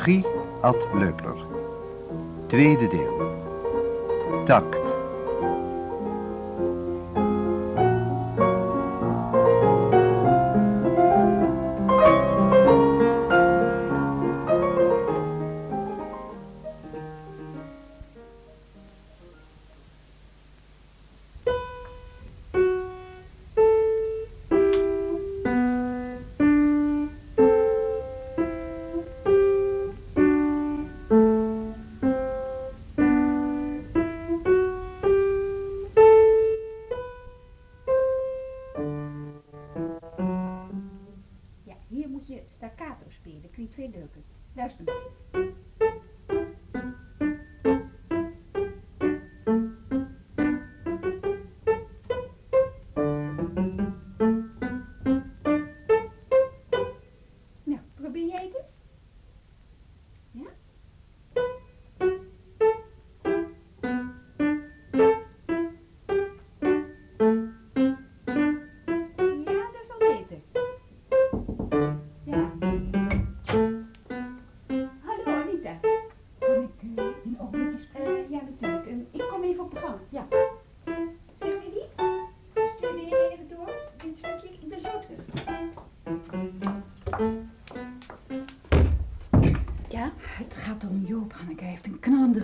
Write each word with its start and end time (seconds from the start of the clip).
Regie 0.00 0.24
Ad 0.62 0.76
Leupler. 0.94 1.36
Tweede 2.48 2.88
deel. 2.88 3.12
Tact. 4.46 4.89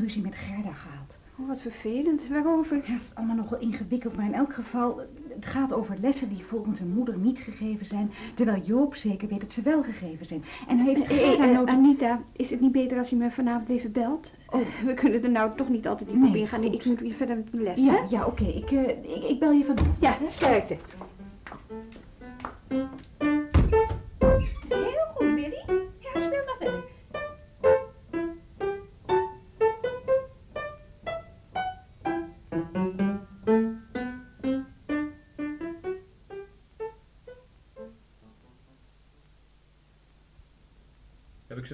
Ruzie 0.07 0.23
met 0.23 0.35
Gerda 0.35 0.73
gehad. 0.73 1.15
Oh, 1.39 1.49
wat 1.49 1.61
vervelend. 1.61 2.29
Waarover? 2.29 2.77
Ja, 2.77 2.83
het 2.93 3.01
is 3.01 3.11
allemaal 3.15 3.37
nogal 3.37 3.59
ingewikkeld, 3.59 4.17
maar 4.17 4.27
in 4.27 4.35
elk 4.35 4.55
geval... 4.55 5.01
Het 5.35 5.47
gaat 5.47 5.73
over 5.73 5.97
lessen 6.01 6.29
die 6.29 6.45
volgens 6.45 6.77
zijn 6.79 6.93
moeder 6.93 7.19
niet 7.19 7.39
gegeven 7.39 7.87
zijn... 7.87 8.11
terwijl 8.35 8.63
Joop 8.63 8.95
zeker 8.97 9.29
weet 9.29 9.41
dat 9.41 9.53
ze 9.53 9.63
wel 9.63 9.83
gegeven 9.83 10.27
zijn. 10.27 10.45
En 10.69 10.79
hij 10.79 10.95
heeft 10.95 11.07
Hé, 11.09 11.15
Gerda 11.15 11.43
hey, 11.45 11.53
nodig- 11.53 11.75
Anita, 11.75 12.21
is 12.33 12.51
het 12.51 12.61
niet 12.61 12.73
beter 12.73 12.99
als 12.99 13.11
je 13.11 13.17
me 13.17 13.31
vanavond 13.31 13.69
even 13.69 13.93
belt? 13.93 14.35
Oh. 14.51 14.61
We 14.87 14.95
kunnen 14.95 15.23
er 15.23 15.31
nou 15.31 15.51
toch 15.57 15.69
niet 15.69 15.87
altijd 15.89 16.11
in 16.11 16.21
Nee, 16.21 16.47
gaan. 16.47 16.63
Ik 16.65 16.85
moet 16.85 17.01
weer 17.01 17.15
verder 17.15 17.37
met 17.37 17.53
mijn 17.53 17.65
les, 17.65 17.79
Ja, 17.85 17.93
hè? 17.93 17.99
ja 18.09 18.27
oké. 18.27 18.45
Ik, 18.45 18.71
eh, 18.71 18.89
ik, 18.89 19.25
ik 19.29 19.39
bel 19.39 19.53
je 19.53 19.65
vanaf. 19.65 19.87
Ja, 20.01 20.17
sterkte. 20.27 20.77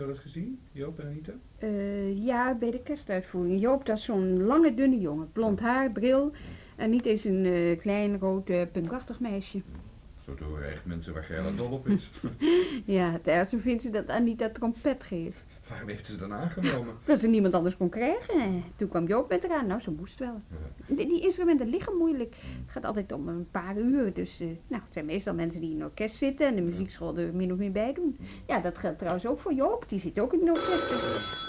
Zo 0.03 0.09
dat 0.09 0.19
gezien, 0.19 0.61
Joop 0.73 0.99
en 0.99 1.07
Anita? 1.07 1.33
Eh, 1.59 2.25
ja, 2.25 2.55
bij 2.55 2.71
de 2.71 2.83
kerstuitvoering. 2.83 3.61
Joop, 3.61 3.87
dat 3.87 3.99
is 3.99 4.05
zo'n 4.05 4.43
lange, 4.43 4.75
dunne 4.75 5.01
jongen. 5.01 5.33
Blond 5.33 5.61
haar, 5.61 5.93
bril. 5.93 6.33
En 6.77 6.91
niet 6.91 7.07
eens 7.07 7.25
een 7.25 7.45
eh, 7.45 7.79
klein, 7.79 8.19
rood, 8.19 8.73
punkachtig 8.73 9.21
meisje. 9.21 9.63
Zo 10.25 10.45
horen 10.45 10.71
echt 10.71 10.85
mensen 10.85 11.13
waar 11.15 11.25
Gerda 11.25 11.51
dol 11.51 11.71
op 11.71 11.89
is. 11.89 12.11
Ja, 12.97 13.13
het 13.13 13.27
ergste 13.27 13.59
vindt 13.59 13.83
ze 13.83 13.91
dat 13.91 14.09
Anita 14.09 14.51
trompet 14.51 15.03
geeft. 15.03 15.52
Waarom 15.69 15.89
heeft 15.89 16.07
ze 16.07 16.17
dan 16.17 16.33
aangenomen? 16.33 16.95
Dat 17.05 17.21
ze 17.21 17.29
niemand 17.29 17.55
anders 17.55 17.77
kon 17.77 17.89
krijgen. 17.89 18.65
Toen 18.77 18.89
kwam 18.89 19.07
Joop 19.07 19.29
met 19.29 19.45
eraan. 19.45 19.67
Nou, 19.67 19.81
ze 19.81 19.91
moest 19.91 20.19
wel. 20.19 20.41
Ja. 20.51 20.95
Die, 20.95 21.07
die 21.07 21.23
instrumenten 21.23 21.69
liggen 21.69 21.97
moeilijk. 21.97 22.35
Het 22.35 22.71
gaat 22.71 22.85
altijd 22.85 23.13
om 23.13 23.29
een 23.29 23.49
paar 23.51 23.77
uur. 23.77 24.13
Dus, 24.13 24.41
eh, 24.41 24.47
nou, 24.47 24.83
het 24.83 24.93
zijn 24.93 25.05
meestal 25.05 25.35
mensen 25.35 25.61
die 25.61 25.71
in 25.71 25.77
een 25.77 25.85
orkest 25.85 26.17
zitten 26.17 26.47
en 26.47 26.55
de 26.55 26.63
muziekschool 26.63 27.19
er 27.19 27.35
min 27.35 27.53
of 27.53 27.59
meer 27.59 27.73
bij 27.73 27.93
doen. 27.93 28.19
Ja, 28.47 28.61
dat 28.61 28.79
geldt 28.79 28.99
trouwens 28.99 29.27
ook 29.27 29.41
voor 29.41 29.53
Joop. 29.53 29.85
Die 29.89 29.99
zit 29.99 30.19
ook 30.19 30.33
in 30.33 30.41
een 30.41 30.51
orkest. 30.51 30.93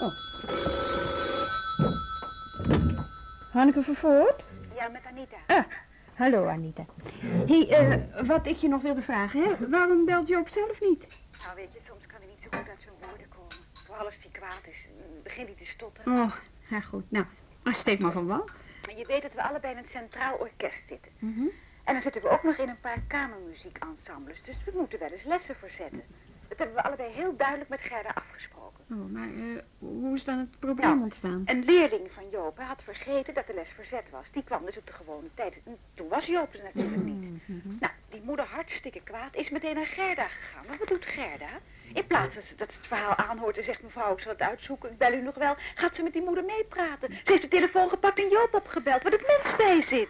Oh. 0.02 0.14
Hanneke 3.52 3.82
Vervoort? 3.82 4.44
Ja, 4.76 4.88
met 4.88 5.02
Anita. 5.06 5.38
Ah, 5.48 5.64
hallo 6.14 6.48
Anita. 6.48 6.86
Hé, 7.46 7.66
hey, 7.66 7.70
eh, 7.70 8.28
wat 8.28 8.46
ik 8.46 8.58
je 8.58 8.68
nog 8.68 8.82
wilde 8.82 9.02
vragen, 9.02 9.44
hè? 9.44 9.70
Waarom 9.70 10.06
belt 10.06 10.28
Joop 10.28 10.50
zelf 10.50 10.82
niet? 10.82 11.08
Nou, 11.44 11.56
weet 11.56 11.74
je, 11.74 11.80
soms 11.88 12.06
kan 12.06 12.20
hij 12.20 12.28
niet 12.28 12.42
zo 12.44 12.58
goed 12.58 12.70
uit 12.70 12.82
zijn 12.82 12.94
woorden 13.00 13.28
komen. 13.30 13.56
Vooral 13.86 14.06
als 14.06 14.16
hij 14.22 14.32
kwaad 14.32 14.64
is. 14.70 14.88
Begint 15.36 15.58
hij 15.58 15.66
te 15.66 15.72
stotteren. 15.72 16.14
Oh, 16.14 16.36
ja 16.68 16.80
goed. 16.82 17.12
Nou, 17.12 17.26
steek 17.64 18.00
maar 18.00 18.12
van 18.12 18.28
wal. 18.28 18.50
Maar 18.86 18.98
je 18.98 19.06
weet 19.06 19.22
dat 19.22 19.34
we 19.34 19.44
allebei 19.44 19.74
in 19.74 19.78
het 19.78 19.92
Centraal 19.92 20.38
Orkest 20.38 20.82
zitten. 20.90 21.12
Mhm. 21.20 21.46
En 21.84 21.94
dan 21.94 22.02
zitten 22.02 22.22
we 22.22 22.30
ook 22.30 22.44
nog 22.44 22.56
in 22.58 22.70
een 22.70 22.80
paar 22.80 23.02
kamermuziekensembles. 23.08 24.42
Dus 24.44 24.56
we 24.66 24.72
moeten 24.76 25.00
wel 25.00 25.10
eens 25.10 25.24
lessen 25.24 25.56
verzetten. 25.56 26.04
Dat 26.48 26.58
hebben 26.58 26.76
we 26.76 26.84
allebei 26.84 27.14
heel 27.14 27.36
duidelijk 27.36 27.70
met 27.70 27.80
Gerda 27.80 28.12
afgesproken. 28.14 28.84
Oh, 28.92 29.12
maar 29.12 29.28
eh, 29.28 29.62
hoe 29.80 30.16
is 30.16 30.24
dan 30.24 30.38
het 30.38 30.60
probleem 30.60 30.88
Nou, 30.90 31.02
ontstaan? 31.02 31.42
Een 31.46 31.64
leerling 31.64 32.12
van 32.12 32.30
Joop 32.32 32.58
had 32.60 32.84
vergeten 32.84 33.34
dat 33.34 33.48
de 33.48 33.54
les 33.54 33.70
verzet 33.76 34.10
was. 34.10 34.26
Die 34.32 34.44
kwam 34.44 34.66
dus 34.66 34.78
op 34.78 34.88
de 34.88 34.94
gewone 34.94 35.28
tijd. 35.34 35.54
En 35.66 35.78
toen 35.94 36.08
was 36.08 36.26
Joop 36.26 36.54
er 36.54 36.64
natuurlijk 36.64 37.04
niet. 37.04 37.48
Mhm. 37.48 37.76
Nou, 37.80 37.94
die 38.10 38.22
moeder 38.24 38.46
hartstikke 38.46 39.02
kwaad 39.04 39.36
is 39.36 39.50
meteen 39.50 39.76
naar 39.76 39.86
Gerda 39.86 40.28
gegaan. 40.28 40.66
Maar 40.68 40.78
wat 40.78 40.88
doet 40.88 41.06
Gerda? 41.06 41.50
In 41.94 42.08
plaats 42.08 42.36
dat 42.36 42.44
ze, 42.48 42.54
het 42.58 42.74
verhaal 42.82 43.16
aanhoort 43.16 43.58
en 43.58 43.64
zegt 43.64 43.82
mevrouw, 43.82 44.14
ik 44.14 44.20
zal 44.20 44.32
het 44.32 44.42
uitzoeken, 44.42 44.92
ik 44.92 44.98
bel 44.98 45.14
u 45.14 45.22
nog 45.22 45.36
wel, 45.36 45.56
gaat 45.76 45.96
ze 45.96 46.04
met 46.04 46.14
die 46.14 46.22
moeder 46.22 46.44
meepraten. 46.44 47.14
Ze 47.14 47.32
heeft 47.32 47.42
de 47.42 47.48
telefoon 47.48 47.90
gepakt 47.90 48.20
en 48.20 48.30
Joop 48.30 48.54
opgebeld, 48.54 49.04
waar 49.04 49.12
het 49.12 49.28
mens 49.28 49.56
bij 49.56 49.86
zit. 49.98 50.10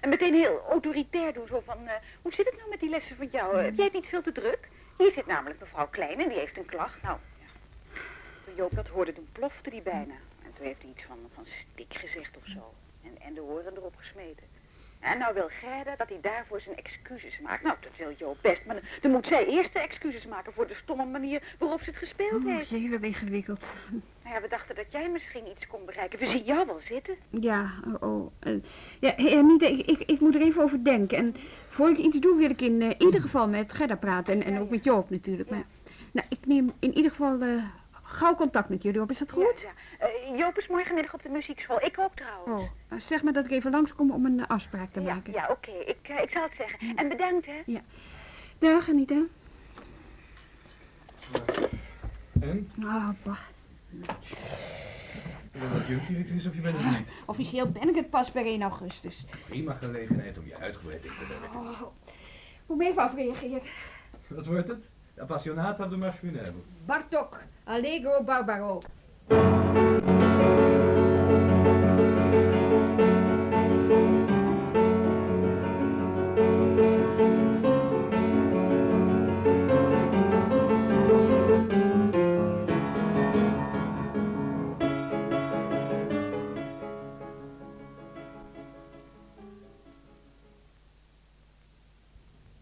En 0.00 0.08
meteen 0.08 0.34
heel 0.34 0.62
autoritair 0.68 1.32
doen, 1.32 1.46
zo 1.46 1.62
van, 1.64 1.88
eh, 1.88 1.94
hoe 2.22 2.32
zit 2.32 2.46
het 2.46 2.56
nou 2.56 2.68
met 2.68 2.80
die 2.80 2.90
lessen 2.90 3.16
van 3.16 3.28
jou? 3.32 3.56
Heb 3.56 3.76
jij 3.76 3.84
het 3.84 3.94
niet 3.94 4.06
veel 4.06 4.22
te 4.22 4.32
druk? 4.32 4.68
Hier 4.98 5.12
zit 5.12 5.26
namelijk 5.26 5.60
mevrouw 5.60 5.88
Klein 5.88 6.20
en 6.20 6.28
die 6.28 6.38
heeft 6.38 6.56
een 6.56 6.66
klacht. 6.66 7.02
Nou, 7.02 7.18
ja. 7.38 7.46
Toen 8.44 8.54
Joop 8.54 8.74
dat 8.74 8.88
hoorde, 8.88 9.12
toen 9.12 9.28
plofte 9.32 9.70
hij 9.70 9.82
bijna. 9.82 10.14
En 10.44 10.52
toen 10.54 10.66
heeft 10.66 10.82
hij 10.82 10.90
iets 10.90 11.04
van, 11.04 11.18
van 11.34 11.46
stik 11.46 11.94
gezegd 11.94 12.36
of 12.36 12.46
zo. 12.46 12.74
En, 13.04 13.20
en 13.20 13.34
de 13.34 13.42
oren 13.42 13.76
erop 13.76 13.96
gesmeten. 13.96 14.46
En 15.00 15.18
nou 15.18 15.34
wil 15.34 15.48
Gerda 15.48 15.96
dat 15.96 16.08
hij 16.08 16.18
daarvoor 16.20 16.60
zijn 16.60 16.76
excuses 16.76 17.38
maakt. 17.40 17.62
Nou, 17.62 17.76
dat 17.80 17.90
wil 17.96 18.12
Joop 18.18 18.38
best, 18.40 18.64
maar 18.64 18.98
dan, 19.00 19.10
moet 19.10 19.26
zij 19.26 19.46
eerst 19.46 19.72
de 19.72 19.78
excuses 19.78 20.26
maken 20.26 20.52
voor 20.52 20.66
de 20.66 20.74
stomme 20.82 21.04
manier 21.04 21.42
waarop 21.58 21.80
ze 21.82 21.90
het 21.90 21.98
gespeeld 21.98 22.44
Oh, 22.44 22.56
heeft. 22.56 22.68
jee, 22.68 22.90
wat 22.90 23.02
ingewikkeld. 23.02 23.64
Nou 24.22 24.34
ja, 24.34 24.40
we 24.40 24.48
dachten 24.48 24.74
dat 24.74 24.92
jij 24.92 25.08
misschien 25.08 25.46
iets 25.46 25.66
kon 25.66 25.84
bereiken. 25.84 26.18
We 26.18 26.26
zien 26.26 26.44
jou 26.44 26.66
wel 26.66 26.80
zitten. 26.88 27.16
Ja, 27.30 27.70
oh, 27.86 28.02
oh. 28.02 28.32
eh, 28.38 28.54
ja, 29.00 29.12
hey, 29.16 29.38
Anita, 29.38 29.66
ik, 29.66 29.86
ik, 29.86 29.98
ik 29.98 30.20
moet 30.20 30.34
er 30.34 30.40
even 30.40 30.62
over 30.62 30.84
denken. 30.84 31.18
En 31.18 31.34
voor 31.68 31.88
ik 31.88 31.98
iets 31.98 32.18
doe, 32.18 32.36
wil 32.36 32.50
ik 32.50 32.60
in 32.60 32.82
eh, 32.82 32.90
ieder 32.98 33.20
geval 33.20 33.48
met 33.48 33.72
Gerda 33.72 33.96
praten. 33.96 34.34
En, 34.34 34.42
en 34.42 34.60
ook 34.60 34.70
met 34.70 34.84
Joop 34.84 35.10
natuurlijk. 35.10 35.50
Maar, 35.50 35.64
nou, 36.12 36.26
ik 36.30 36.46
neem 36.46 36.72
in 36.78 36.94
ieder 36.94 37.10
geval 37.10 37.40
eh, 37.40 37.64
gauw 38.02 38.34
contact 38.34 38.68
met 38.68 38.82
jullie 38.82 39.00
op. 39.00 39.10
Is 39.10 39.18
dat 39.18 39.32
goed? 39.32 39.60
Ja, 39.60 39.70
ja. 40.00 40.06
Eh, 40.06 40.38
Joop 40.38 40.58
is 40.58 40.66
morgenmiddag 40.66 41.14
op 41.14 41.22
de 41.22 41.28
muziekschool. 41.28 41.82
Ik 41.82 41.98
ook 41.98 42.14
trouwens. 42.14 42.70
Oh, 42.90 42.98
zeg 43.00 43.22
maar 43.22 43.32
dat 43.32 43.44
ik 43.44 43.50
even 43.50 43.70
langskom 43.70 44.10
om 44.10 44.24
een 44.24 44.40
eh, 44.40 44.48
afspraak 44.48 44.92
te 44.92 45.00
ja, 45.00 45.14
maken. 45.14 45.32
ja 45.32 45.46
oké. 45.50 45.70
Ik, 45.70 45.98
eh, 46.02 46.22
ik 46.22 46.30
zal 46.30 46.42
het 46.42 46.52
zeggen. 46.56 46.96
En 46.96 47.08
bedankt, 47.08 47.46
hè. 47.46 47.80
Dag, 48.58 48.88
Anita. 48.88 49.22
En? 52.40 52.70
Oh, 52.84 53.08
bah. 53.22 53.38
Ik 53.90 54.06
dat 56.28 56.36
is 56.36 56.46
of 56.46 56.54
je 56.54 56.60
bent 56.60 56.76
het 56.76 56.86
niet. 56.86 57.12
Officieel 57.26 57.70
ben 57.70 57.88
ik 57.88 57.94
het 57.94 58.10
pas 58.10 58.30
per 58.30 58.44
1 58.44 58.62
augustus. 58.62 59.24
Prima 59.48 59.74
gelegenheid 59.74 60.38
om 60.38 60.46
je 60.46 60.56
uitgebreid 60.56 61.04
in 61.04 61.10
te 61.10 61.26
werken. 61.28 61.58
Oh, 61.58 61.80
hoe 62.66 62.76
ben 62.76 62.86
je 62.86 62.92
even 62.92 63.02
afreageerd? 63.02 63.68
Wat 64.26 64.46
wordt 64.46 64.68
het? 64.68 64.88
Appassionata 65.18 65.86
de 65.86 66.12
Funèbre. 66.12 66.52
Bartok, 66.86 67.40
Allegro 67.64 68.22
Barbaro. 68.22 68.82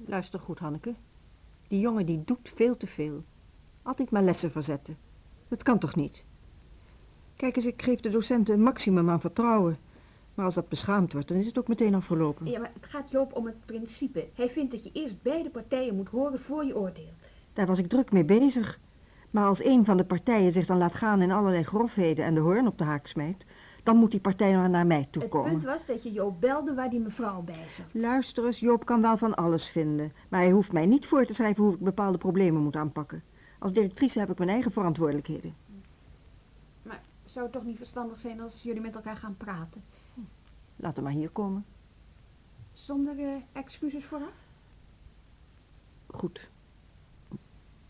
Luister 0.09 0.41
goed, 0.41 0.59
Hanneke. 0.59 0.94
Die 1.69 1.81
jongen 1.81 2.06
die 2.06 2.25
doet 2.25 2.53
veel 2.55 2.76
te 2.76 2.87
veel. 2.87 3.25
Altijd 3.82 4.11
maar 4.11 4.23
lessen 4.23 4.50
verzetten. 4.50 4.99
Dat 5.49 5.62
kan 5.62 5.79
toch 5.79 5.94
niet? 5.94 6.25
Kijk 7.38 7.56
eens, 7.56 7.67
ik 7.67 7.82
geef 7.82 8.00
de 8.00 8.11
docenten 8.11 8.55
een 8.55 8.62
maximum 8.62 9.11
aan 9.11 9.20
vertrouwen. 9.20 9.79
Maar 10.35 10.44
als 10.44 10.55
dat 10.55 10.69
beschaamd 10.69 11.12
wordt, 11.12 11.29
dan 11.29 11.37
is 11.37 11.46
het 11.46 11.58
ook 11.58 11.69
meteen 11.69 11.94
afgelopen. 11.94 12.46
Ja, 12.46 12.58
maar 12.58 12.70
het 12.81 12.90
gaat 12.90 13.11
Joop 13.11 13.32
om 13.32 13.46
het 13.46 13.67
principe. 13.67 14.29
Hij 14.35 14.49
vindt 14.49 14.70
dat 14.70 14.85
je 14.85 14.90
eerst 14.93 15.23
beide 15.23 15.50
partijen 15.50 15.96
moet 15.96 16.08
horen 16.08 16.40
voor 16.40 16.64
je 16.64 16.76
oordeelt. 16.76 17.14
Daar 17.52 17.67
was 17.67 17.79
ik 17.79 17.88
druk 17.88 18.12
mee 18.12 18.25
bezig. 18.25 18.79
Maar 19.31 19.46
als 19.46 19.64
een 19.64 19.85
van 19.85 19.96
de 19.96 20.05
partijen 20.05 20.52
zich 20.52 20.67
dan 20.67 20.79
laat 20.79 20.94
gaan 20.94 21.23
in 21.23 21.31
allerlei 21.31 21.62
grofheden 21.62 22.25
en 22.25 22.35
de 22.35 22.40
hoorn 22.40 22.67
op 22.67 22.79
de 22.79 22.85
haak 22.85 23.06
smijt, 23.06 23.46
dan 23.82 23.96
moet 23.96 24.11
die 24.11 24.20
partij 24.20 24.56
maar 24.56 24.70
naar 24.70 24.87
mij 24.87 25.08
toe 25.11 25.23
Het 25.23 25.31
komen. 25.31 25.50
punt 25.50 25.64
was 25.64 25.87
dat 25.87 26.02
je 26.02 26.12
Joop 26.12 26.41
belde 26.41 26.75
waar 26.75 26.91
die 26.91 27.00
mevrouw 27.00 27.43
bij 27.43 27.64
zat. 27.76 27.87
Luister 27.93 28.46
eens, 28.46 28.58
Joop 28.58 28.84
kan 28.84 29.00
wel 29.00 29.17
van 29.17 29.34
alles 29.34 29.69
vinden. 29.69 30.12
Maar 30.29 30.41
hij 30.41 30.50
hoeft 30.50 30.73
mij 30.73 30.87
niet 30.87 31.06
voor 31.06 31.25
te 31.25 31.34
schrijven 31.34 31.64
hoe 31.64 31.75
ik 31.75 31.81
bepaalde 31.81 32.19
problemen 32.19 32.62
moet 32.62 32.76
aanpakken. 32.76 33.23
Als 33.58 33.73
directrice 33.73 34.19
heb 34.19 34.31
ik 34.31 34.38
mijn 34.38 34.50
eigen 34.50 34.73
verantwoordelijkheden. 34.73 35.55
Zou 37.29 37.45
het 37.45 37.53
toch 37.53 37.65
niet 37.65 37.77
verstandig 37.77 38.19
zijn 38.19 38.41
als 38.41 38.63
jullie 38.63 38.81
met 38.81 38.95
elkaar 38.95 39.17
gaan 39.17 39.37
praten? 39.37 39.83
Laat 40.77 40.95
hem 40.95 41.05
maar 41.05 41.13
hier 41.13 41.29
komen. 41.29 41.65
Zonder 42.73 43.19
eh, 43.19 43.35
excuses 43.53 44.05
vooraf? 44.05 44.35
Goed. 46.07 46.49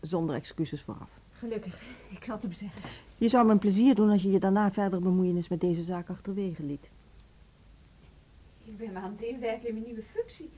Zonder 0.01 0.35
excuses 0.35 0.81
vooraf. 0.81 1.09
Gelukkig, 1.31 1.81
ik 2.17 2.23
zal 2.23 2.33
het 2.33 2.43
hem 2.43 2.53
zeggen. 2.53 2.81
Je 3.17 3.29
zou 3.29 3.45
me 3.45 3.51
een 3.51 3.59
plezier 3.59 3.95
doen 3.95 4.09
als 4.09 4.21
je 4.21 4.31
je 4.31 4.39
daarna 4.39 4.71
verder 4.71 5.01
bemoeienis 5.01 5.47
met 5.47 5.61
deze 5.61 5.83
zaak 5.83 6.09
achterwege 6.09 6.63
liet. 6.63 6.89
Ik 8.63 8.77
ben 8.77 8.91
me 8.91 8.99
aan 8.99 9.11
het 9.11 9.21
inwerken 9.21 9.67
in 9.67 9.73
mijn 9.73 9.85
nieuwe 9.85 10.03
functie. 10.03 10.49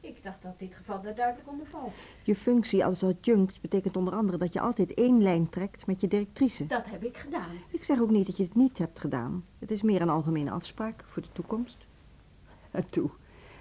Ik 0.00 0.22
dacht 0.22 0.42
dat 0.42 0.58
dit 0.58 0.74
geval 0.74 1.02
daar 1.02 1.14
duidelijk 1.14 1.48
onder 1.48 1.66
valt. 1.66 1.92
Je 2.22 2.36
functie 2.36 2.84
als 2.84 3.02
adjunct 3.02 3.60
betekent 3.60 3.96
onder 3.96 4.14
andere 4.14 4.38
dat 4.38 4.52
je 4.52 4.60
altijd 4.60 4.94
één 4.94 5.22
lijn 5.22 5.48
trekt 5.48 5.86
met 5.86 6.00
je 6.00 6.08
directrice. 6.08 6.66
Dat 6.66 6.84
heb 6.90 7.04
ik 7.04 7.16
gedaan. 7.16 7.50
Ik 7.70 7.84
zeg 7.84 8.00
ook 8.00 8.10
niet 8.10 8.26
dat 8.26 8.36
je 8.36 8.42
het 8.42 8.54
niet 8.54 8.78
hebt 8.78 9.00
gedaan. 9.00 9.44
Het 9.58 9.70
is 9.70 9.82
meer 9.82 10.00
een 10.00 10.08
algemene 10.08 10.50
afspraak 10.50 11.04
voor 11.08 11.22
de 11.22 11.32
toekomst. 11.32 11.76
En 12.70 12.90
toe, 12.90 13.10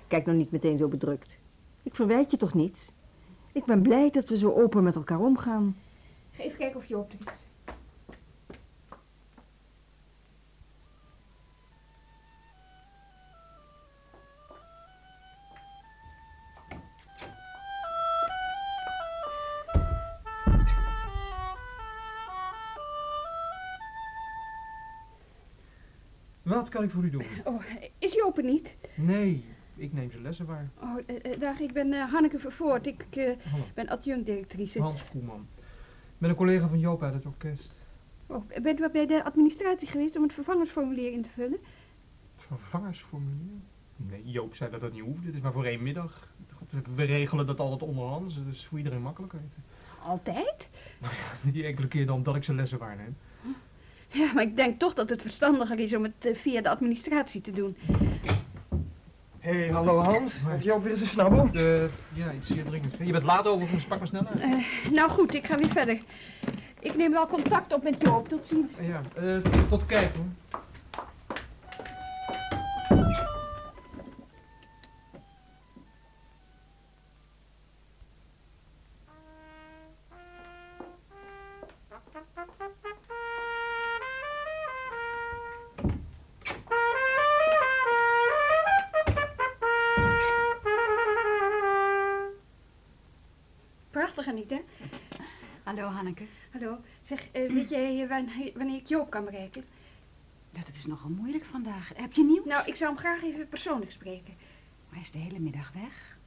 kijk 0.07 0.25
nou 0.25 0.37
niet 0.37 0.51
meteen 0.51 0.77
zo 0.77 0.87
bedrukt. 0.87 1.37
Ik 1.83 1.95
verwijt 1.95 2.31
je 2.31 2.37
toch 2.37 2.53
niets? 2.53 2.91
Ik 3.51 3.65
ben 3.65 3.81
blij 3.81 4.09
dat 4.09 4.29
we 4.29 4.37
zo 4.37 4.51
open 4.51 4.83
met 4.83 4.95
elkaar 4.95 5.19
omgaan. 5.19 5.75
Ga 6.31 6.43
even 6.43 6.57
kijken 6.57 6.79
of 6.79 6.85
Joop 6.85 7.11
er 7.11 7.31
is. 7.31 7.48
Wat 26.69 26.77
kan 26.77 26.87
ik 26.87 26.93
voor 26.93 27.03
u 27.03 27.09
doen? 27.09 27.23
Oh, 27.43 27.61
is 27.97 28.13
Joop 28.13 28.37
er 28.37 28.43
niet? 28.43 28.75
Nee, 28.95 29.45
ik 29.75 29.93
neem 29.93 30.11
zijn 30.11 30.23
lessen 30.23 30.45
waar. 30.45 30.69
Oh, 30.81 30.97
eh, 31.05 31.33
eh, 31.33 31.39
dag, 31.39 31.59
ik 31.59 31.73
ben 31.73 31.93
eh, 31.93 32.11
Hanneke 32.11 32.39
Vervoort. 32.39 32.85
Ik 32.85 33.05
ben 33.73 33.87
adjunct-directrice. 33.87 34.81
Hans 34.81 35.09
Koeman. 35.09 35.47
Ik 35.57 36.17
ben 36.17 36.29
een 36.29 36.35
collega 36.35 36.67
van 36.67 36.79
Joop 36.79 37.03
uit 37.03 37.13
het 37.13 37.25
orkest. 37.25 37.77
Oh, 38.27 38.47
bent 38.61 38.77
u 38.77 38.81
wel 38.81 38.89
bij 38.89 39.05
de 39.05 39.23
administratie 39.23 39.87
geweest 39.87 40.15
om 40.15 40.23
het 40.23 40.33
vervangersformulier 40.33 41.11
in 41.11 41.21
te 41.21 41.29
vullen? 41.29 41.57
Vervangersformulier? 42.37 43.59
Nee, 43.95 44.21
Joop 44.25 44.55
zei 44.55 44.71
dat 44.71 44.81
dat 44.81 44.91
niet 44.91 45.03
hoefde. 45.03 45.25
Het 45.25 45.35
is 45.35 45.41
maar 45.41 45.53
voor 45.53 45.65
één 45.65 45.83
middag. 45.83 46.29
Goed, 46.53 46.71
We 46.95 47.03
regelen 47.03 47.47
dat 47.47 47.59
altijd 47.59 47.89
onderhands. 47.89 48.35
Dat 48.35 48.53
is 48.53 48.65
voor 48.65 48.77
iedereen 48.77 49.01
makkelijker. 49.01 49.39
Altijd? 50.03 50.69
Die 51.53 51.65
enkele 51.65 51.87
keer 51.87 52.05
dan 52.05 52.23
dat 52.23 52.35
ik 52.35 52.43
zijn 52.43 52.57
lessen 52.57 52.79
waarneem. 52.79 53.15
Ja, 54.11 54.33
maar 54.33 54.43
ik 54.43 54.55
denk 54.55 54.79
toch 54.79 54.93
dat 54.93 55.09
het 55.09 55.21
verstandiger 55.21 55.79
is 55.79 55.95
om 55.95 56.03
het 56.03 56.25
eh, 56.25 56.35
via 56.35 56.61
de 56.61 56.69
administratie 56.69 57.41
te 57.41 57.51
doen. 57.51 57.77
Hé, 59.39 59.53
hey, 59.57 59.69
hallo 59.69 59.97
Hans. 59.97 60.35
Heb 60.47 60.61
je 60.61 60.73
ook 60.73 60.81
weer 60.81 60.91
eens 60.91 61.01
een 61.01 61.07
snabbel? 61.07 61.49
Eh, 61.53 61.81
ja, 62.13 62.31
iets 62.35 62.47
zeer 62.47 62.65
dringends. 62.65 62.95
Je 62.99 63.11
bent 63.11 63.23
laat 63.23 63.47
overigens, 63.47 63.85
pak 63.85 63.97
maar 63.97 64.07
snel 64.07 64.25
uit. 64.27 64.39
Eh, 64.39 64.91
nou 64.91 65.09
goed, 65.09 65.33
ik 65.33 65.45
ga 65.45 65.57
weer 65.57 65.69
verder. 65.69 65.99
Ik 66.79 66.95
neem 66.95 67.11
wel 67.11 67.27
contact 67.27 67.73
op 67.73 67.83
met 67.83 68.01
Joop. 68.01 68.29
Tot 68.29 68.45
ziens. 68.45 68.71
Ja, 68.81 69.01
eh, 69.15 69.37
tot 69.69 69.85
kijk 69.85 70.11
hoor. 70.15 70.58
Wanneer, 98.25 98.51
wanneer 98.55 98.75
ik 98.75 98.87
Joop 98.87 99.09
kan 99.09 99.25
bereiken? 99.25 99.63
Dat 100.51 100.67
is 100.67 100.85
nogal 100.85 101.09
moeilijk 101.09 101.45
vandaag. 101.45 101.91
Heb 101.95 102.13
je 102.13 102.23
nieuws? 102.23 102.45
Nou, 102.45 102.67
ik 102.67 102.75
zou 102.75 102.89
hem 102.89 102.99
graag 102.99 103.23
even 103.23 103.47
persoonlijk 103.47 103.91
spreken. 103.91 104.33
Maar 104.85 104.93
hij 104.93 105.01
is 105.01 105.11
de 105.11 105.17
hele 105.17 105.39
middag 105.39 105.71
weg. 105.73 106.17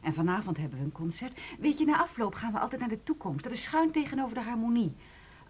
En 0.00 0.14
vanavond 0.14 0.56
hebben 0.56 0.78
we 0.78 0.84
een 0.84 0.92
concert. 0.92 1.40
Weet 1.58 1.78
je, 1.78 1.84
na 1.84 1.98
afloop 1.98 2.34
gaan 2.34 2.52
we 2.52 2.58
altijd 2.58 2.80
naar 2.80 2.90
de 2.90 3.02
toekomst. 3.02 3.42
Dat 3.42 3.52
is 3.52 3.62
schuin 3.62 3.90
tegenover 3.90 4.34
de 4.34 4.42
harmonie. 4.42 4.92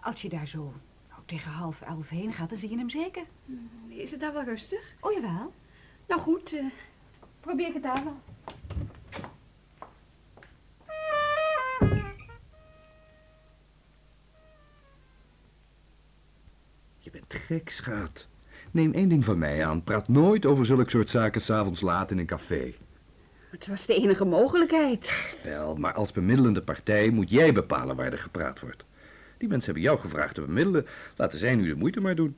Als 0.00 0.22
je 0.22 0.28
daar 0.28 0.46
zo 0.46 0.72
nou, 1.08 1.20
tegen 1.24 1.50
half 1.50 1.80
elf 1.80 2.08
heen 2.08 2.32
gaat, 2.32 2.48
dan 2.48 2.58
zie 2.58 2.70
je 2.70 2.78
hem 2.78 2.90
zeker. 2.90 3.24
Is 3.88 4.10
het 4.10 4.20
daar 4.20 4.32
wel 4.32 4.44
rustig? 4.44 4.94
Oh, 5.00 5.12
jawel. 5.12 5.52
Nou 6.08 6.20
goed, 6.20 6.52
eh, 6.52 6.64
probeer 7.40 7.66
ik 7.66 7.74
het 7.74 7.82
daar 7.82 8.04
wel. 8.04 8.16
Je 17.06 17.12
bent 17.12 17.34
gek, 17.46 17.70
schaat. 17.70 18.26
Neem 18.70 18.92
één 18.92 19.08
ding 19.08 19.24
van 19.24 19.38
mij 19.38 19.66
aan. 19.66 19.84
Praat 19.84 20.08
nooit 20.08 20.46
over 20.46 20.66
zulke 20.66 20.90
soort 20.90 21.10
zaken 21.10 21.40
s'avonds 21.40 21.80
laat 21.80 22.10
in 22.10 22.18
een 22.18 22.26
café. 22.26 22.74
Het 23.50 23.66
was 23.66 23.86
de 23.86 23.94
enige 23.94 24.24
mogelijkheid. 24.24 25.10
Wel, 25.42 25.76
maar 25.76 25.92
als 25.92 26.12
bemiddelende 26.12 26.62
partij 26.62 27.10
moet 27.10 27.30
jij 27.30 27.52
bepalen 27.52 27.96
waar 27.96 28.12
er 28.12 28.18
gepraat 28.18 28.60
wordt. 28.60 28.84
Die 29.38 29.48
mensen 29.48 29.64
hebben 29.64 29.82
jou 29.82 30.00
gevraagd 30.00 30.34
te 30.34 30.40
bemiddelen. 30.40 30.86
Laten 31.16 31.38
zij 31.38 31.54
nu 31.54 31.68
de 31.68 31.74
moeite 31.74 32.00
maar 32.00 32.14
doen. 32.14 32.36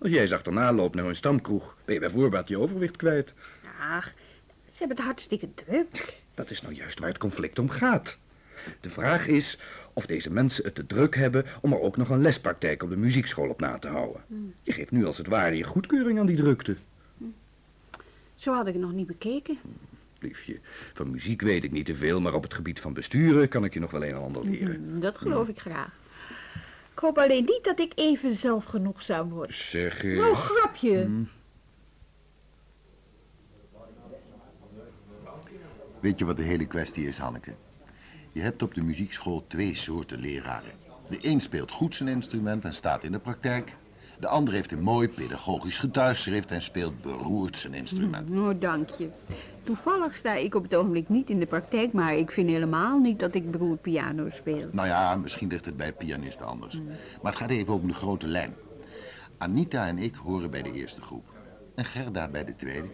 Als 0.00 0.10
jij 0.10 0.20
eens 0.20 0.32
achterna 0.32 0.72
loopt 0.72 0.94
naar 0.94 1.04
hun 1.04 1.16
stamkroeg, 1.16 1.76
ben 1.84 1.94
je 1.94 2.00
bij 2.00 2.10
voorbaat 2.10 2.48
je 2.48 2.58
overwicht 2.58 2.96
kwijt. 2.96 3.32
Ach, 3.80 4.12
ze 4.64 4.78
hebben 4.78 4.96
het 4.96 5.06
hartstikke 5.06 5.48
druk. 5.54 6.20
Dat 6.34 6.50
is 6.50 6.62
nou 6.62 6.74
juist 6.74 6.98
waar 6.98 7.08
het 7.08 7.18
conflict 7.18 7.58
om 7.58 7.68
gaat. 7.68 8.18
De 8.80 8.90
vraag 8.90 9.26
is 9.26 9.58
of 9.92 10.06
deze 10.06 10.30
mensen 10.30 10.64
het 10.64 10.74
te 10.74 10.86
druk 10.86 11.16
hebben 11.16 11.44
om 11.60 11.72
er 11.72 11.80
ook 11.80 11.96
nog 11.96 12.08
een 12.08 12.20
lespraktijk 12.22 12.82
op 12.82 12.90
de 12.90 12.96
muziekschool 12.96 13.48
op 13.48 13.60
na 13.60 13.78
te 13.78 13.88
houden. 13.88 14.22
Je 14.62 14.72
geeft 14.72 14.90
nu 14.90 15.06
als 15.06 15.16
het 15.16 15.26
ware 15.26 15.56
je 15.56 15.64
goedkeuring 15.64 16.18
aan 16.18 16.26
die 16.26 16.36
drukte. 16.36 16.76
Zo 18.34 18.52
had 18.54 18.66
ik 18.66 18.72
het 18.72 18.82
nog 18.82 18.92
niet 18.92 19.06
bekeken. 19.06 19.58
Liefje, 20.20 20.58
van 20.94 21.10
muziek 21.10 21.40
weet 21.42 21.64
ik 21.64 21.70
niet 21.70 21.86
te 21.86 21.94
veel, 21.94 22.20
maar 22.20 22.34
op 22.34 22.42
het 22.42 22.54
gebied 22.54 22.80
van 22.80 22.92
besturen 22.92 23.48
kan 23.48 23.64
ik 23.64 23.74
je 23.74 23.80
nog 23.80 23.90
wel 23.90 24.02
een 24.04 24.08
en 24.14 24.20
ander 24.20 24.44
leren. 24.44 24.80
Mm, 24.80 25.00
Dat 25.00 25.18
geloof 25.18 25.48
ik 25.48 25.58
graag. 25.60 25.98
Ik 26.92 26.98
hoop 26.98 27.18
alleen 27.18 27.44
niet 27.44 27.60
dat 27.64 27.78
ik 27.78 27.92
even 27.94 28.34
zelfgenoegzaam 28.34 29.28
word. 29.28 29.54
Zeg, 29.54 30.04
eh, 30.04 30.16
Nou, 30.16 30.34
grapje. 30.34 31.04
hm, 31.04 31.22
Weet 36.00 36.18
je 36.18 36.24
wat 36.24 36.36
de 36.36 36.42
hele 36.42 36.66
kwestie 36.66 37.06
is, 37.06 37.18
Hanneke? 37.18 37.52
Je 38.40 38.46
hebt 38.46 38.62
op 38.62 38.74
de 38.74 38.82
muziekschool 38.82 39.44
twee 39.46 39.74
soorten 39.74 40.20
leraren. 40.20 40.70
De 41.08 41.18
een 41.20 41.40
speelt 41.40 41.70
goed 41.70 41.94
zijn 41.94 42.08
instrument 42.08 42.64
en 42.64 42.74
staat 42.74 43.04
in 43.04 43.12
de 43.12 43.18
praktijk. 43.18 43.76
De 44.20 44.26
ander 44.26 44.54
heeft 44.54 44.72
een 44.72 44.82
mooi 44.82 45.08
pedagogisch 45.08 45.78
getuigschrift 45.78 46.50
en 46.50 46.62
speelt 46.62 47.02
beroerd 47.02 47.56
zijn 47.56 47.74
instrument. 47.74 48.28
Nou, 48.28 48.58
dank 48.58 48.88
je. 48.88 49.08
Toevallig 49.62 50.14
sta 50.14 50.34
ik 50.34 50.54
op 50.54 50.62
het 50.62 50.74
ogenblik 50.74 51.08
niet 51.08 51.30
in 51.30 51.38
de 51.38 51.46
praktijk, 51.46 51.92
maar 51.92 52.16
ik 52.16 52.30
vind 52.30 52.48
helemaal 52.48 52.98
niet 52.98 53.18
dat 53.18 53.34
ik 53.34 53.50
beroerd 53.50 53.80
piano 53.80 54.30
speel. 54.30 54.68
Nou 54.72 54.88
ja, 54.88 55.16
misschien 55.16 55.48
ligt 55.48 55.64
het 55.64 55.76
bij 55.76 55.92
pianisten 55.92 56.46
anders. 56.46 56.80
Maar 57.22 57.32
het 57.32 57.40
gaat 57.40 57.50
even 57.50 57.74
om 57.74 57.86
de 57.86 57.94
grote 57.94 58.26
lijn. 58.26 58.54
Anita 59.38 59.86
en 59.86 59.98
ik 59.98 60.14
horen 60.14 60.50
bij 60.50 60.62
de 60.62 60.72
eerste 60.72 61.00
groep. 61.00 61.24
En 61.74 61.84
Gerda 61.84 62.28
bij 62.28 62.44
de 62.44 62.56
tweede. 62.56 62.88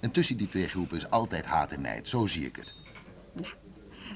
En 0.00 0.10
tussen 0.10 0.36
die 0.36 0.48
twee 0.48 0.68
groepen 0.68 0.96
is 0.96 1.10
altijd 1.10 1.44
haat 1.44 1.72
en 1.72 1.80
nijd. 1.80 2.08
Zo 2.08 2.26
zie 2.26 2.46
ik 2.46 2.56
het. 2.56 2.91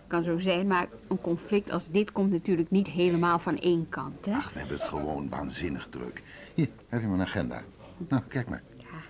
Kan 0.07 0.25
zo 0.25 0.39
zijn, 0.39 0.67
maar 0.67 0.89
een 1.09 1.21
conflict 1.21 1.71
als 1.71 1.89
dit 1.91 2.13
komt 2.13 2.31
natuurlijk 2.31 2.71
niet 2.71 2.87
helemaal 2.87 3.39
van 3.39 3.59
één 3.59 3.89
kant, 3.89 4.25
hè? 4.25 4.35
Ach, 4.35 4.53
we 4.53 4.59
hebben 4.59 4.79
het 4.79 4.89
gewoon 4.89 5.29
waanzinnig 5.29 5.87
druk. 5.91 6.23
Hier, 6.55 6.69
heb 6.89 7.01
je 7.01 7.07
mijn 7.07 7.21
agenda. 7.21 7.63
Nou, 8.09 8.23
kijk 8.29 8.49
maar. 8.49 8.63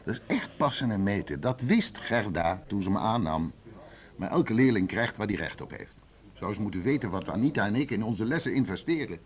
Dat 0.05 0.15
is 0.15 0.21
echt 0.27 0.57
passen 0.57 0.91
en 0.91 1.03
meten. 1.03 1.41
Dat 1.41 1.61
wist 1.61 1.99
Gerda 1.99 2.63
toen 2.67 2.83
ze 2.83 2.91
me 2.91 2.99
aannam. 2.99 3.53
Maar 4.17 4.31
elke 4.31 4.55
leerling 4.55 4.89
krijgt 4.89 5.17
waar 5.17 5.27
hij 5.27 5.37
recht 5.37 5.61
op 5.61 5.71
heeft. 5.71 5.95
Zou 6.33 6.55
ze 6.55 6.61
moeten 6.61 6.83
weten 6.83 7.11
wat 7.11 7.29
Anita 7.29 7.67
en 7.67 7.75
ik 7.75 7.91
in 7.91 8.03
onze 8.03 8.25
lessen 8.25 8.55
investeren. 8.55 9.19